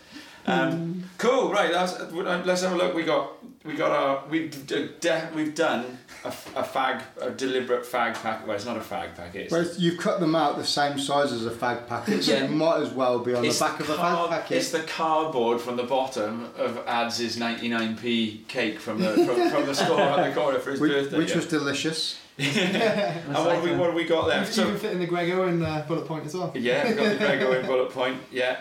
[0.47, 2.95] Um, cool, right, let's have a look.
[2.95, 3.33] We got,
[3.65, 8.15] we got our, we've, d- de- we've done a, f- a fag, a deliberate fag
[8.15, 8.47] packet.
[8.47, 9.51] Well, it's not a fag packet.
[9.51, 12.45] Well, you've cut them out the same size as a fag packet, so Yeah.
[12.45, 14.57] it might as well be on it's the back of a card- fag packet.
[14.59, 19.75] It's the cardboard from the bottom of Ads' 99p cake from the from, from the
[19.75, 21.19] store at the corner for his Which, birthday.
[21.19, 21.37] which yeah.
[21.37, 22.19] was delicious.
[22.39, 24.49] and what have we, what have we got left?
[24.51, 26.53] You So, even fit in the Greg Owen uh, bullet point as well.
[26.55, 28.19] yeah, we've got the Greg Owen bullet point.
[28.31, 28.61] Yeah.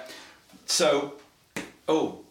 [0.66, 1.14] So,
[1.88, 2.22] oh,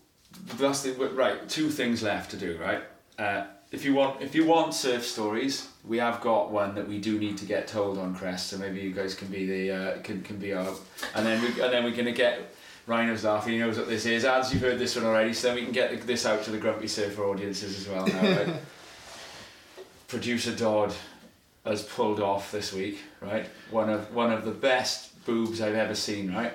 [0.55, 1.49] that's the right.
[1.49, 2.59] Two things left to do.
[2.59, 2.83] Right.
[3.19, 6.99] Uh, if you want, if you want surf stories, we have got one that we
[6.99, 8.49] do need to get told on Crest.
[8.49, 10.73] So maybe you guys can be the uh, can can be our,
[11.15, 12.53] and then we and then we're gonna get.
[12.89, 13.55] Rhino's laughing.
[13.55, 14.25] He knows what this is.
[14.25, 16.59] As you've heard this one already, so then we can get this out to the
[16.59, 18.07] Grumpy Surfer audiences as well.
[18.07, 18.55] Now, right?
[20.07, 20.95] Producer Dodd
[21.65, 23.47] has pulled off this week, right?
[23.73, 26.55] One of one of the best boobs I've ever seen, right?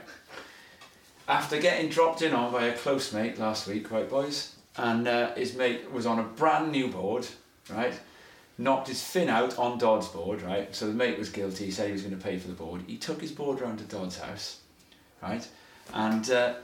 [1.28, 5.34] After getting dropped in on by a close mate last week, right, boys, and uh,
[5.36, 7.28] his mate was on a brand new board,
[7.70, 7.94] right?
[8.58, 10.74] Knocked his fin out on Dodd's board, right?
[10.76, 11.66] So the mate was guilty.
[11.66, 12.84] He said he was going to pay for the board.
[12.88, 14.60] He took his board round to Dodd's house,
[15.22, 15.48] right?
[15.94, 16.56] And uh,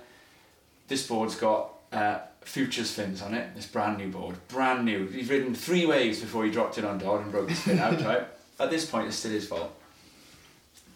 [0.88, 3.56] this board's got uh, futures fins on it.
[3.56, 5.08] This brand new board, brand new.
[5.08, 8.02] He's ridden three waves before he dropped it on Dodd and broke his fin out.
[8.02, 8.26] Right.
[8.60, 9.72] At this point, it's still his fault.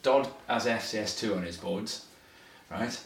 [0.01, 2.05] Dodd has FCS2 on his boards,
[2.71, 2.99] right?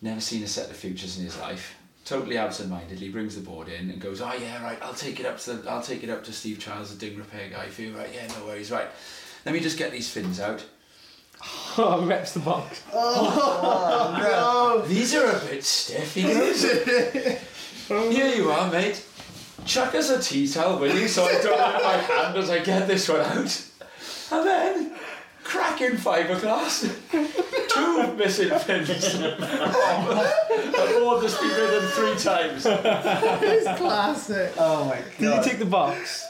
[0.00, 1.74] Never seen a set of futures in his life.
[2.04, 4.78] Totally absent-mindedly brings the board in and goes, "Oh yeah, right.
[4.80, 7.18] I'll take it up to the, I'll take it up to Steve Charles, the ding
[7.18, 8.08] repair guy for you, right?
[8.14, 8.86] Yeah, no worries, right.
[9.44, 10.64] Let me just get these fins out.
[11.80, 12.82] Oh, reps the box.
[12.92, 14.16] Oh,
[14.82, 14.88] no.
[14.88, 16.62] These are a bit stiff, he goes.
[17.88, 19.04] Here you are, mate.
[19.64, 22.58] Chuck us a tea towel, will you, so I don't have my hand as I
[22.64, 23.64] get this one out.
[24.32, 24.97] And then,
[25.48, 26.86] cracking fiberglass.
[27.70, 28.88] Two missing fins.
[29.18, 32.66] the board has been ridden three times.
[32.66, 34.52] It's classic.
[34.58, 35.04] Oh my god.
[35.18, 35.44] Did you god.
[35.44, 36.26] take the box?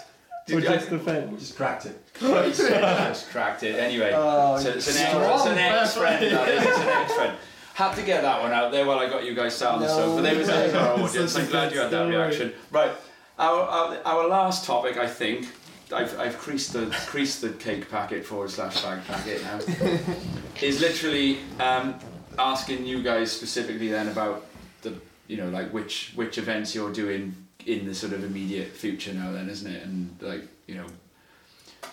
[0.53, 1.41] Or Did I- just the fence?
[1.41, 2.01] Just cracked it.
[2.15, 2.71] Christ, I
[3.09, 3.75] just cracked it.
[3.77, 5.35] Anyway, Oh, so it's an, ex, strong.
[5.35, 6.25] it's an ex-friend.
[6.25, 7.37] It's an ex-friend.
[7.75, 9.87] Had to get that one out there while I got you guys sat on the
[9.87, 9.95] No.
[9.95, 10.23] sofa.
[10.23, 11.33] There was there our audience.
[11.33, 12.17] Such a I'm glad you had that story.
[12.17, 12.53] reaction.
[12.73, 12.91] Right,
[13.39, 15.47] our, our our last topic, I think.
[15.93, 19.59] I've, I've creased the creased the cake packet forward slash bag packet now.
[20.63, 21.95] is literally um,
[22.39, 24.47] asking you guys specifically then about
[24.83, 24.95] the
[25.29, 27.35] you know like which which events you're doing
[27.67, 30.87] in the sort of immediate future now then isn't it and like you know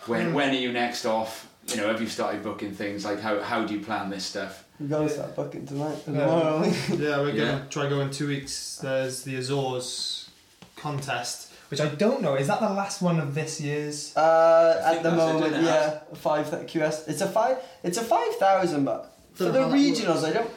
[0.08, 3.42] when when are you next off you know have you started booking things like how
[3.42, 6.26] how do you plan this stuff We gotta start booking tonight and Yeah.
[6.26, 6.66] tomorrow.
[6.90, 8.78] Yeah, we're gonna try go in two weeks.
[8.82, 10.30] There's the Azores
[10.76, 11.45] contest,
[11.80, 12.36] which I don't know.
[12.36, 14.16] Is that the last one of this year's?
[14.16, 17.08] Uh, at the moment, isn't yeah, five th- QS.
[17.08, 17.58] It's a five.
[17.84, 20.50] It's a five thousand, but for the know how that regionals, I don't.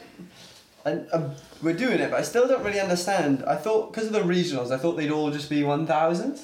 [0.85, 3.45] And um, we're doing it, but I still don't really understand.
[3.47, 6.39] I thought because of the regionals, I thought they'd all just be one thousand,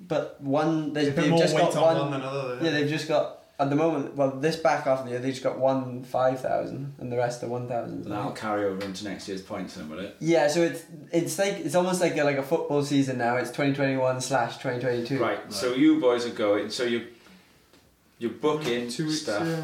[0.00, 1.96] but one they, They put they've just got on one.
[1.98, 2.58] one than another.
[2.62, 4.16] yeah, they've just got at the moment.
[4.16, 7.16] Well, this back half of the year, they just got one five thousand, and the
[7.16, 8.04] rest are one thousand.
[8.04, 11.54] that'll carry over into next year's points then will it Yeah, so it's it's like
[11.54, 13.36] it's almost like a, like a football season now.
[13.36, 15.18] It's twenty twenty one slash twenty twenty two.
[15.20, 17.06] right so you boys are going so you
[18.18, 19.22] you're booking two weeks.
[19.22, 19.62] stuff Yeah.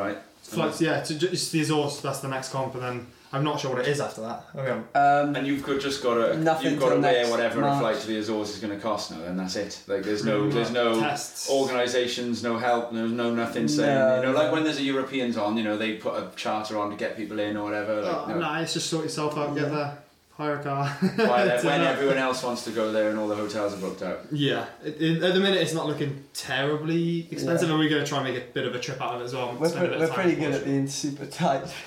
[0.00, 0.80] right Flights.
[0.80, 2.00] Yeah, to, ju- it's the Azores.
[2.00, 4.46] That's the next comp, and then I'm not sure what it is after that.
[4.54, 4.70] Okay.
[4.98, 7.62] Um, And you've got, just got to Nothing you've got to till weigh next whatever
[7.62, 9.20] a flight to the Azores is going to cost now.
[9.24, 9.82] and that's it.
[9.88, 11.50] Like there's no Mm, there's no tests.
[11.50, 13.94] organisations, no help, there's no nothing saying.
[13.98, 16.78] No, you know, like when there's a Europeans on, you know, they put a charter
[16.78, 18.00] on to get people in or whatever.
[18.02, 18.38] Like, Oh, no.
[18.38, 19.98] nah, it's just sort yourself out, get there,
[20.36, 20.86] hire a car.
[20.86, 21.28] While,
[21.64, 21.96] when enough.
[21.96, 24.26] everyone else wants to go there and all the hotels are booked out.
[24.30, 28.08] Yeah, it, it, at the minute it's not looking terribly expensive, and we're going to
[28.08, 29.56] try and make a bit of a trip out of it as well.
[29.58, 31.64] we're, pre- we're pretty good at being super tight.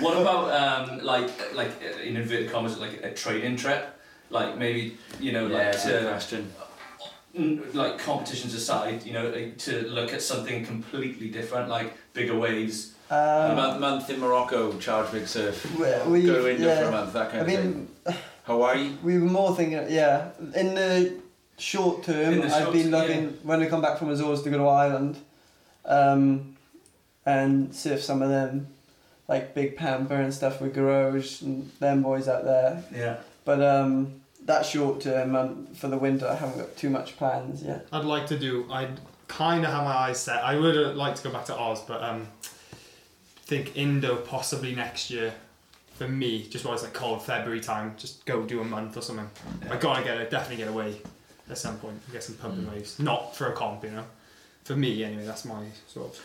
[0.00, 3.98] What about um, like like uh, in inverted commas like a training trip?
[4.30, 6.52] Like maybe you know yeah, like good to question.
[7.36, 12.94] mm, like competitions aside, you know, to look at something completely different, like bigger waves.
[13.12, 15.64] A Um, month, month in Morocco, charge big surf.
[15.78, 17.88] we, we, Go India for a month, that I kind of thing.
[18.44, 18.90] Hawaii.
[19.02, 21.14] we were more thinking, yeah, in the
[21.58, 24.58] short term, the I've short- been looking when I come back from Azores to go
[24.58, 25.18] to Ireland,
[25.84, 26.56] um,
[27.24, 28.68] and surf some of them,
[29.28, 32.82] like Big Pamper and stuff with Garage and them boys out there.
[32.94, 33.16] Yeah.
[33.44, 37.62] But um, that short term um, for the winter, I haven't got too much plans
[37.62, 37.86] yet.
[37.92, 38.66] I'd like to do.
[38.70, 38.98] I'd
[39.28, 40.42] kind of have my eyes set.
[40.42, 42.26] I would uh, like to go back to Oz, but um,
[43.52, 45.34] think Indo possibly next year.
[45.96, 49.02] For me, just while it's like cold February time, just go do a month or
[49.02, 49.28] something.
[49.70, 50.96] I gotta get it, definitely get away
[51.50, 52.00] at some point.
[52.10, 54.04] Get some pumping waves, not for a comp, you know.
[54.64, 56.20] For me, anyway, that's my sort of.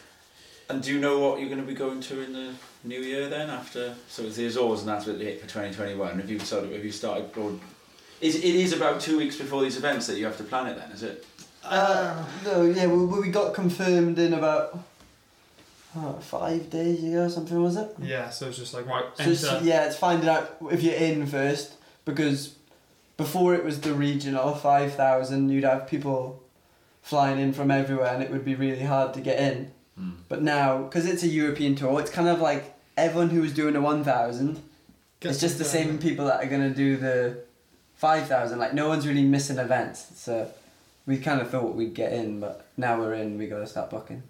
[0.70, 2.54] And do you know what you're going to be going to in the
[2.86, 3.50] new year then?
[3.50, 6.20] After so it's the Azores and that's what it for 2021.
[6.20, 7.38] Have you sort of have you started?
[7.38, 7.60] Or
[8.22, 10.78] is it is about two weeks before these events that you have to plan it
[10.78, 10.92] then?
[10.92, 11.26] Is it?
[11.64, 14.80] Uh, no, yeah, we, we got confirmed in about
[15.98, 17.96] oh, five days ago, something was it?
[18.02, 19.06] Yeah, so it's just like right.
[19.16, 21.74] So it's, yeah, it's finding out if you're in first
[22.06, 22.56] because
[23.18, 26.44] before it was the regional five thousand, you'd have people
[27.02, 29.72] flying in from everywhere, and it would be really hard to get in.
[29.98, 30.12] Hmm.
[30.30, 33.74] But now, because it's a European tour, it's kind of like everyone who was doing
[33.74, 34.62] the one thousand.
[35.22, 37.40] It's just the same people that are gonna do the
[37.96, 38.60] five thousand.
[38.60, 40.50] Like no one's really missing events, so
[41.08, 43.38] we kind of thought we'd get in, but now we're in.
[43.38, 44.22] We gotta start booking.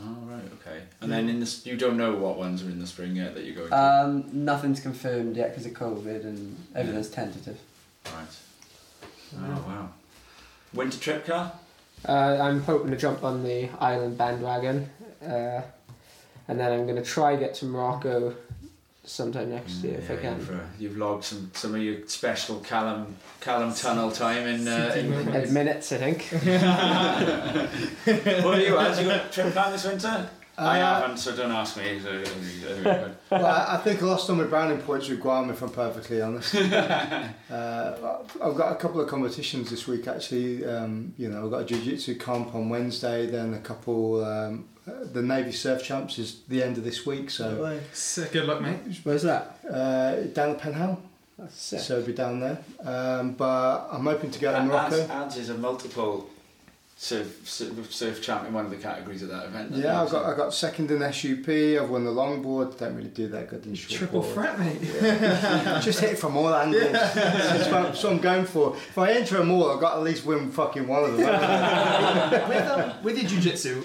[0.00, 0.82] Oh right, okay.
[1.00, 3.44] And then in this, you don't know what ones are in the spring yet that
[3.44, 3.78] you're going to.
[3.78, 7.58] Um, nothing's confirmed yet because of COVID and everything's tentative.
[8.06, 8.26] right.
[9.34, 9.88] Oh wow.
[10.72, 11.52] Winter trip car.
[12.08, 14.88] Uh, I'm hoping to jump on the island bandwagon,
[15.22, 15.60] uh,
[16.48, 18.34] and then I'm going to try get to Morocco
[19.04, 20.38] sometime next year if I can.
[20.38, 24.68] You've, uh, you've logged some some of your special Callum Callum tunnel time in.
[24.68, 26.28] Uh, in Eight minutes, I think.
[28.44, 28.76] what are you?
[28.76, 30.28] Has you got a trip plan this winter?
[30.58, 31.98] I Uh, haven't, so don't ask me.
[31.98, 35.62] So, anyway, well, I I think I lost on my browning points with Guam, if
[35.62, 36.54] I'm perfectly honest.
[36.54, 40.64] uh, I've got a couple of competitions this week, actually.
[40.66, 44.22] Um, you know, I've got a jiu-jitsu comp on Wednesday, then a couple.
[44.24, 48.46] Um, uh, the Navy Surf Champs is the end of this week, so Sick, good
[48.46, 48.78] luck, mate.
[49.04, 49.58] Where's that?
[49.70, 50.98] uh, down at Penhale,
[51.38, 51.80] That's sick.
[51.80, 52.58] so I'll be down there.
[52.84, 55.12] Um, but I'm hoping to go to Ads, Morocco.
[55.12, 56.28] Ads is a multiple
[56.96, 59.72] surf, surf, surf champ in one of the categories of that event.
[59.72, 60.08] Yeah, he?
[60.08, 61.48] I got I got second in SUP.
[61.48, 62.78] I've won the longboard.
[62.78, 64.34] Don't really do that good in short Triple board.
[64.34, 64.80] threat, mate.
[65.82, 66.92] Just hit it from all angles.
[66.92, 68.74] That's, what, that's what I'm going for.
[68.76, 72.48] If I enter them all, I've got to at least win fucking one of them.
[72.48, 73.82] with, um, with your jiu-jitsu,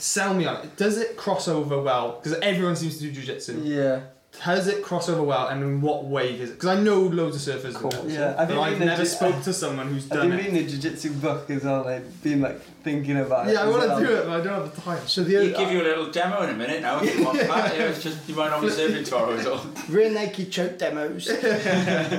[0.00, 0.76] sell me on it.
[0.76, 2.18] Does it cross over well?
[2.22, 3.60] Because everyone seems to do jiu-jitsu.
[3.64, 4.00] Yeah.
[4.44, 6.52] Does it cross over well, and in what way is it?
[6.54, 7.74] Because I know loads of surfers.
[7.74, 7.90] Cool.
[7.90, 10.42] do Yeah, I've but I've never a- spoke to someone who's I've done been it.
[10.46, 13.54] reading the jiu-jitsu book as well, like been like thinking about it.
[13.54, 14.00] Yeah, I as want well.
[14.00, 15.06] to do it, but I don't have the time.
[15.08, 17.74] So He'll give you a little demo in a minute now if you want that.
[17.76, 19.66] Yeah, it's just you might not be surfing tomorrow at all.
[19.88, 21.26] rear naked choke demos.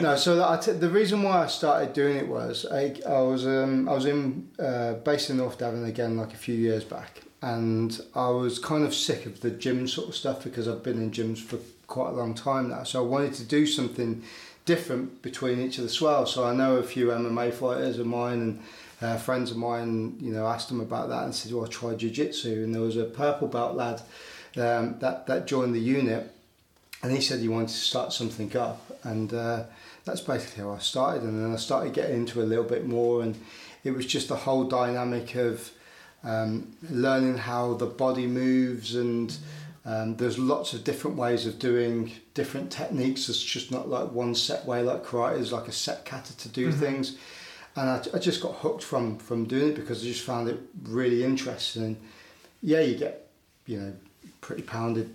[0.02, 3.22] no, so that I t- the reason why I started doing it was I, I
[3.22, 6.84] was um, I was in uh, based in North Devon again like a few years
[6.84, 10.84] back, and I was kind of sick of the gym sort of stuff because I've
[10.84, 12.84] been in gyms for quite a long time now.
[12.84, 14.24] So I wanted to do something
[14.66, 16.34] different between each of the swells.
[16.34, 18.64] So I know a few MMA fighters of mine and.
[19.04, 22.64] Uh, friends of mine, you know, asked them about that and said, "Well, try jiu-jitsu."
[22.64, 24.00] And there was a purple belt lad
[24.58, 26.32] um, that that joined the unit,
[27.04, 29.64] and he said he wanted to start something up and uh,
[30.06, 33.24] that's basically how I started and then I started getting into a little bit more
[33.24, 33.36] and
[33.84, 35.72] it was just the whole dynamic of
[36.24, 39.36] um, learning how the body moves and
[39.86, 43.28] um, there's lots of different ways of doing different techniques.
[43.30, 46.50] It's just not like one set way like karate is like a set kata to
[46.50, 46.80] do Mhm.
[46.80, 47.18] things.
[47.76, 50.60] And I, I just got hooked from from doing it because I just found it
[50.84, 51.84] really interesting.
[51.84, 51.98] And
[52.62, 53.28] yeah you get
[53.66, 53.94] you know
[54.42, 55.10] pretty pounded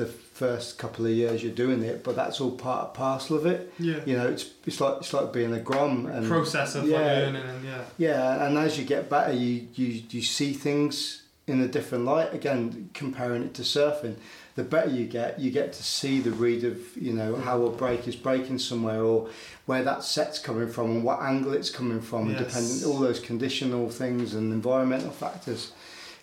[0.00, 3.44] the first couple of years you're doing it, but that's all part and parcel of
[3.46, 3.60] it.
[3.78, 4.00] Yeah.
[4.08, 7.42] You know, it's it's like it's like being a grom and Process of yeah, learning
[7.52, 7.82] and yeah.
[7.98, 12.32] yeah, and as you get better, you you you see things in a different light.
[12.40, 14.14] Again, comparing it to surfing,
[14.54, 17.70] the better you get, you get to see the read of you know how a
[17.70, 19.28] break is breaking somewhere or
[19.66, 22.44] where that set's coming from and what angle it's coming from, and Yes.
[22.46, 25.72] depending all those conditional things and environmental factors.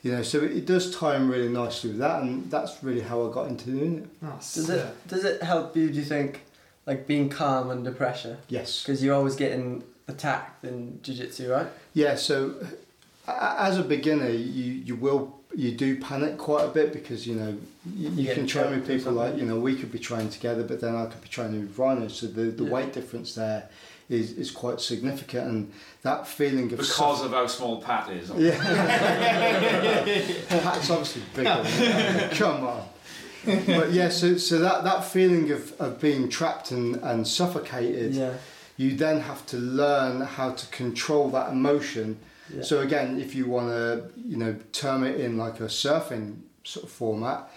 [0.03, 3.01] You know, so it, it does tie in really nicely with that, and that's really
[3.01, 4.07] how I got into doing it.
[4.23, 4.75] Oh, Does yeah.
[4.75, 5.89] it does it help you?
[5.89, 6.41] Do you think
[6.85, 8.37] like being calm under pressure?
[8.47, 8.83] Yes.
[8.83, 11.67] Because you're always getting attacked in jiu-jitsu, right?
[11.93, 12.55] Yeah, so
[13.27, 17.57] as a beginner, you, you will you do panic quite a bit because you know
[17.95, 20.63] you, You you can train with people like you know we could be training together,
[20.63, 22.69] but then I could be training with Rhino, so the, the Yeah.
[22.69, 23.69] weight difference there
[24.09, 28.29] is, is quite significant, and that feeling of Because of how small Pat is.
[28.31, 28.57] yeah,
[30.49, 31.61] Pat's obviously bigger.
[31.63, 32.29] than.
[32.31, 32.83] Come on.
[33.45, 38.33] But yeah, so so that, that feeling of, of being trapped and, and suffocated, Yeah.
[38.75, 42.19] you then have to learn how to control that emotion
[42.53, 42.63] yeah.
[42.63, 46.85] so again, if you want to, you know, term it in like a surfing sort
[46.85, 47.49] of format,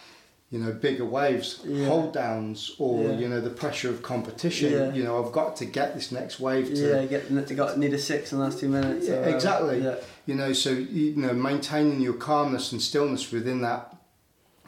[0.50, 1.86] you know, bigger waves, Yeah.
[1.86, 3.18] hold downs, or Yeah.
[3.18, 4.72] you know, the pressure of competition.
[4.72, 4.92] Yeah.
[4.92, 7.94] You know, I've got to get this next wave to, yeah, get you got need
[7.94, 9.06] a six in the last two minutes.
[9.06, 9.80] Yeah, or uh, exactly.
[9.80, 9.94] Yeah.
[10.26, 13.96] you know, so you know, maintaining your calmness and stillness within that,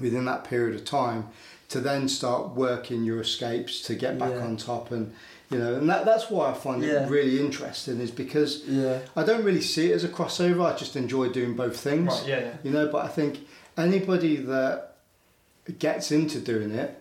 [0.01, 1.29] within that period of time,
[1.69, 4.45] to then start working your escapes to get back Yeah.
[4.45, 5.13] on top and.
[5.51, 7.05] You know, and that, that's why I find Yeah.
[7.05, 9.01] it really interesting is because Yeah.
[9.15, 10.65] I don't really see it as a crossover.
[10.65, 12.09] I just enjoy doing both things.
[12.11, 12.51] Right, yeah, yeah.
[12.63, 13.41] You know, but I think
[13.77, 14.92] anybody that
[15.79, 16.99] gets into doing it,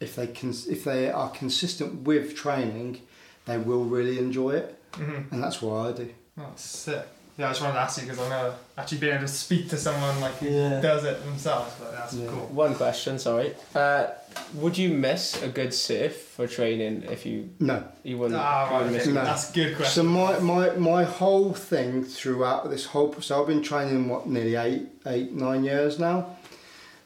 [0.00, 3.00] if they can, if they are consistent with training,
[3.46, 5.32] they will really enjoy it, Mm-hmm.
[5.32, 6.10] and that's what I do.
[6.38, 7.06] Oh, sick.
[7.38, 9.68] Yeah, I just wanted to ask you because I've never actually been able to speak
[9.70, 10.80] to someone like who Yeah.
[10.80, 12.26] does it themselves, but that's Yeah.
[12.28, 12.46] cool.
[12.48, 13.54] One question, sorry.
[13.74, 14.08] Uh,
[14.54, 17.84] would you miss a good surf for training if you No.
[18.02, 18.38] you wouldn't?
[18.40, 19.06] Ah, you right, wouldn't miss.
[19.06, 19.24] No.
[19.24, 20.02] That's a good question.
[20.02, 24.56] So my, my my whole thing throughout this whole so I've been training what nearly
[24.56, 26.36] eight eight nine years now.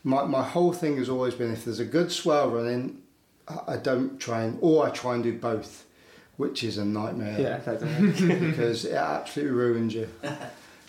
[0.04, 3.02] My my whole thing has always been if there's a good swell running,
[3.48, 5.84] I I don't train or I try and do both,
[6.36, 7.40] which is a nightmare.
[7.40, 7.58] Yeah,
[8.50, 10.08] because it absolutely ruins you,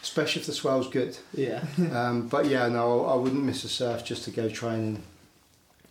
[0.03, 1.17] especially if the swell's good.
[1.33, 1.63] yeah.
[1.91, 5.01] Um, but yeah, no, I wouldn't miss a surf just to go training.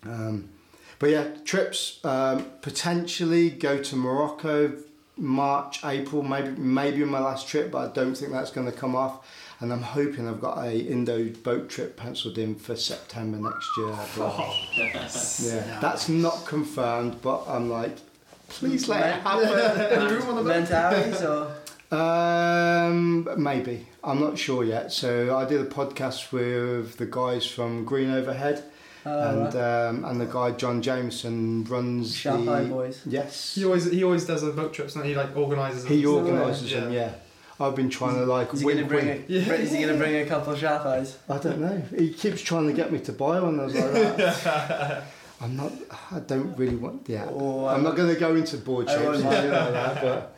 [0.04, 0.50] Um,
[0.98, 4.72] but yeah, trips um, potentially go to Morocco,
[5.16, 8.94] March, April, maybe maybe my last trip, but I don't think that's going to come
[8.94, 9.26] off.
[9.64, 13.96] And I'm hoping I've got a Indo boat trip penciled in for September next year.
[14.14, 14.38] But,
[15.40, 17.96] yeah, that's not confirmed, but I'm like,
[18.48, 20.44] please let it happen.
[20.44, 21.50] Mentalities or
[21.90, 23.86] Um, maybe.
[24.04, 24.92] I'm not sure yet.
[24.92, 28.64] So I did a podcast with the guys from Green Overhead,
[29.06, 32.52] uh, and um, and the guy John Jameson runs Sharp the.
[32.52, 33.00] Eye Boys.
[33.06, 33.54] Yes.
[33.54, 35.86] He always he always does the boat trips, and he like organises.
[35.86, 36.14] He them.
[36.16, 36.80] organises Yeah.
[36.80, 36.92] them.
[36.92, 37.12] Yeah.
[37.60, 39.28] I've been trying to like Is he gonna bring wink.
[39.30, 41.18] a, Is he gonna bring a couple of sharp eyes?
[41.28, 41.82] I don't know.
[41.96, 43.60] He keeps trying to get me to buy one.
[43.60, 45.04] I was like, that.
[45.40, 45.72] I'm not.
[46.10, 47.08] I don't really want.
[47.08, 47.26] Yeah.
[47.26, 49.72] Or I'm not going to go into board I shapes won't and mind shit like
[49.72, 50.36] that, but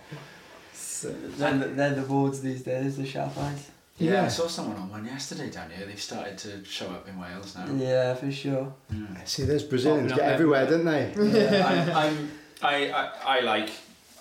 [1.38, 3.70] They're the, they're the boards these days, the sharp eyes.
[3.98, 4.24] Yeah, Yeah.
[4.24, 5.86] I saw someone on one yesterday down here.
[5.86, 7.66] They've started to show up in Wales now.
[7.74, 8.72] Yeah, for sure.
[8.92, 9.26] Mm.
[9.26, 11.12] see, there's Brazilians Popping get up everywhere, don't they?
[11.16, 12.30] Yeah, I'm, I'm,
[12.62, 13.70] I, I, I like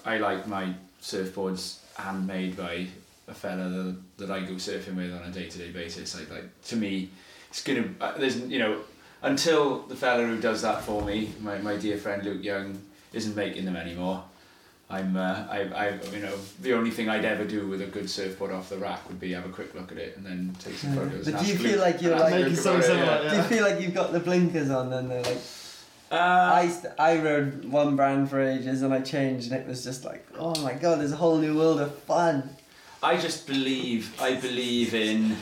[0.05, 2.87] I like my surfboards handmade by
[3.27, 6.17] a fella that, that I go surfing with on a day to day basis.
[6.17, 7.09] Like like to me,
[7.49, 8.81] it's gonna uh, there's you know
[9.21, 12.79] until the fella who does that for me, my, my dear friend Luke Young,
[13.13, 14.23] isn't making them anymore.
[14.87, 18.07] I'm, uh, I, I, you know, the only thing I'd ever do with a good
[18.07, 20.75] surfboard off the rack would be have a quick look at it and then take
[20.75, 20.99] some Yeah.
[20.99, 21.25] photos.
[21.31, 23.23] But do you feel Luke- like you're like making something similar?
[23.23, 23.29] Yeah.
[23.31, 25.39] Do you feel like you've got the blinkers on and they're like
[26.11, 26.15] Uh,
[26.63, 30.05] I, st- I rode one brand for ages and I changed and it was just
[30.05, 32.47] like oh my god there's a whole new world of fun
[33.03, 35.35] I just believe, I believe in,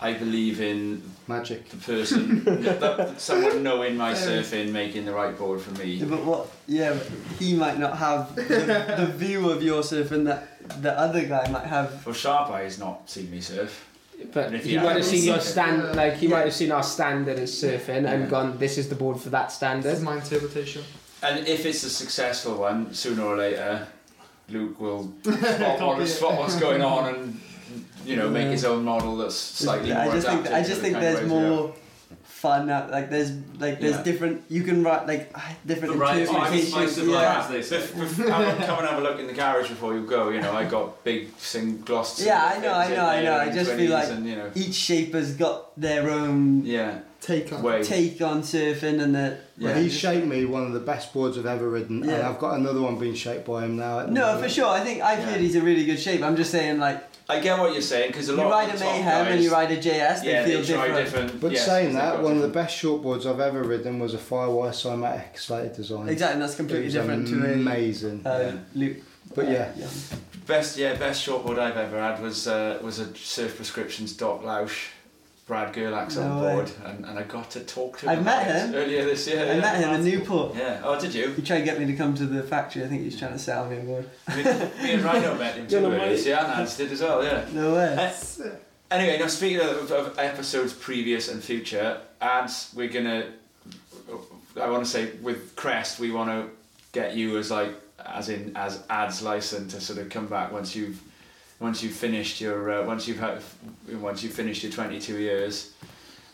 [0.00, 1.68] I believe in Magic.
[1.68, 6.10] the person, that, that someone knowing my surfing, making the right board for Yeah, me.
[6.10, 7.06] but what yeah but
[7.38, 8.42] he might not have the,
[8.98, 10.48] the view of your surfing that
[10.82, 13.88] the other guy might have Well, Sharp Eye's not seen me surf.
[14.32, 15.90] But And if he you might have seen your stand, yeah.
[15.90, 16.36] Uh, like he Yeah.
[16.36, 18.12] might have seen our standard as surfing Yeah.
[18.12, 20.82] and gone, "This is the board for that This standard." is my interpretation.
[21.22, 23.86] And if it's a successful one, sooner or later,
[24.48, 27.40] Luke will spot, Copy what, spot what's going on and
[28.04, 30.94] you know make his own model that's slightly I more just think I just think
[30.98, 31.74] there's ways we more
[32.42, 33.30] fun out like there's
[33.60, 34.02] like there's Yeah.
[34.02, 35.32] different you can write like
[35.70, 37.14] different Variety of interpretations spice of yeah.
[37.14, 37.76] life, as they say.
[37.78, 40.30] Bef- bef- have a- come and have a look in the garage before you go.
[40.30, 42.20] You know, I got big sing glossed.
[42.20, 43.36] Yeah, I know, I know, I know.
[43.36, 46.98] I just feel 20s like- and, you know, each shape has got their own yeah,
[47.20, 47.62] Take on.
[47.62, 47.82] way.
[47.84, 49.68] take on surfing and the Yeah.
[49.74, 52.28] Well, he shaped me one of the best boards I've ever ridden, and Yeah.
[52.28, 54.00] I've got another one being shaped by him now.
[54.00, 54.42] at the no moment.
[54.44, 55.26] for sure I think I've Yeah.
[55.26, 56.98] heard he's a really good shape I'm just saying like
[57.28, 59.24] I get what you're saying because a you lot ride of a the top Mayhem
[59.24, 61.04] guys, and you ride a JS they yeah, feel they try different.
[61.04, 61.40] different.
[61.40, 63.62] But yes, saying 'cause they've that, got one of the different- best shortboards I've ever
[63.62, 66.08] ridden was a Firewire Cymatic Slater Design.
[66.08, 68.22] exactly and that's completely was different to a amazing.
[68.26, 68.52] uh, Yeah.
[68.74, 68.96] Luke
[69.34, 69.72] But yeah.
[70.46, 74.88] Best, yeah, best shortboard I've ever had was uh, was a Surf Prescriptions Doc Lausch,
[75.52, 78.18] Brad Gerlach's No on board, and, and I got to talk to him.
[78.20, 78.74] I've met him.
[78.74, 79.42] earlier this year.
[79.42, 79.60] I yeah.
[79.60, 80.80] met him in Newport Yeah.
[80.82, 81.30] Oh, did you?
[81.32, 83.34] he tried to get me to come to the factory I think he was trying
[83.34, 85.80] to sell me a board me, me and Rhino met him Yeah, too.
[85.82, 86.08] no, earlier mate.
[86.16, 87.22] this year, and Hans did as well.
[87.22, 87.44] Yeah.
[87.52, 88.48] no way Uh,
[88.90, 93.26] Anyway, now speaking of, of episodes previous and future, Adz, we're gonna.
[94.58, 96.48] I want to say with Crest, we want to
[96.92, 97.74] get you as like
[98.06, 101.02] as in as Adz Lison to sort of come back once you've
[101.62, 103.40] once you've finished your uh, once you've had
[104.00, 105.72] once you've finished your twenty two years,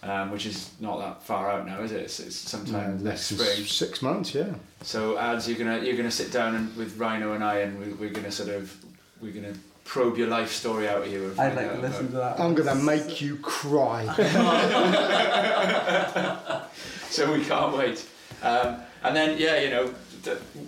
[0.03, 2.01] um, which is not that far out now, is it?
[2.03, 3.67] It's, it's No, sometime less next than spring.
[3.67, 4.55] six months, yeah.
[4.83, 7.93] So Adz, you're gonna you're gonna sit down and with Rhino and I, and we,
[7.93, 8.75] we're gonna sort of
[9.21, 9.55] we're gonna
[9.85, 11.35] probe your life story out of you.
[11.39, 14.07] I'd like out to about- listen to that I'm gonna make you cry.
[17.11, 18.07] so we can't wait.
[18.43, 19.97] Um, and then, yeah, you know, th-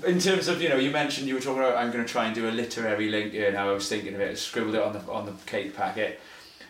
[0.06, 2.26] in terms of, you know, you mentioned you were talking about I'm going to try
[2.26, 3.52] and do a literary link here.
[3.52, 6.20] Now I was thinking of it, I scribbled it on the on the cake packet.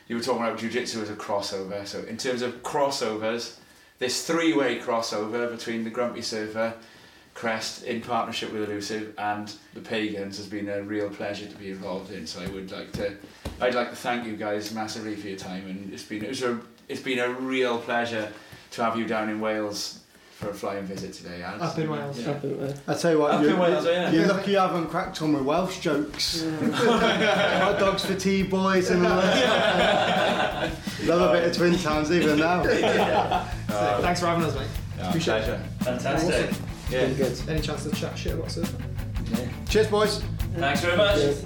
[0.09, 1.87] You were talking about jiu-jitsu as a crossover.
[1.87, 3.57] So in terms of crossovers,
[4.01, 6.75] this three-way crossover between the Grumpy Surfer,
[7.33, 11.71] Crest in partnership with Elusive and the Pagans has been a real pleasure to be
[11.71, 12.27] involved in.
[12.27, 13.17] So I would like to,
[13.61, 16.61] I'd like to thank you guys massively for your time, and it's been it's, a,
[16.89, 18.31] it's been a real pleasure
[18.73, 20.00] to have you down in Wales
[20.41, 21.63] for a flying visit today, Alex.
[21.63, 22.19] Up in Wales.
[22.19, 22.31] Yeah.
[22.31, 22.75] Up in there.
[22.89, 24.11] I tell you what, Up you, in Wales, yeah.
[24.11, 26.43] you're lucky I haven't cracked on with Welsh jokes.
[26.73, 30.73] Hot dogs for tea boys and all that.
[31.05, 32.63] Love a bit of Twin Towns even now.
[33.71, 34.67] Uh, Thanks for having us, mate.
[35.01, 35.61] uh, Appreciate it.
[35.79, 36.01] pleasure.
[36.01, 36.51] Fantastic.
[36.91, 37.07] Yeah.
[37.07, 37.41] Been good.
[37.49, 39.49] Any chance to chat shit about surfing?
[39.69, 40.25] Cheers, boys.
[40.57, 41.15] Thanks very much.
[41.15, 41.45] Cheers.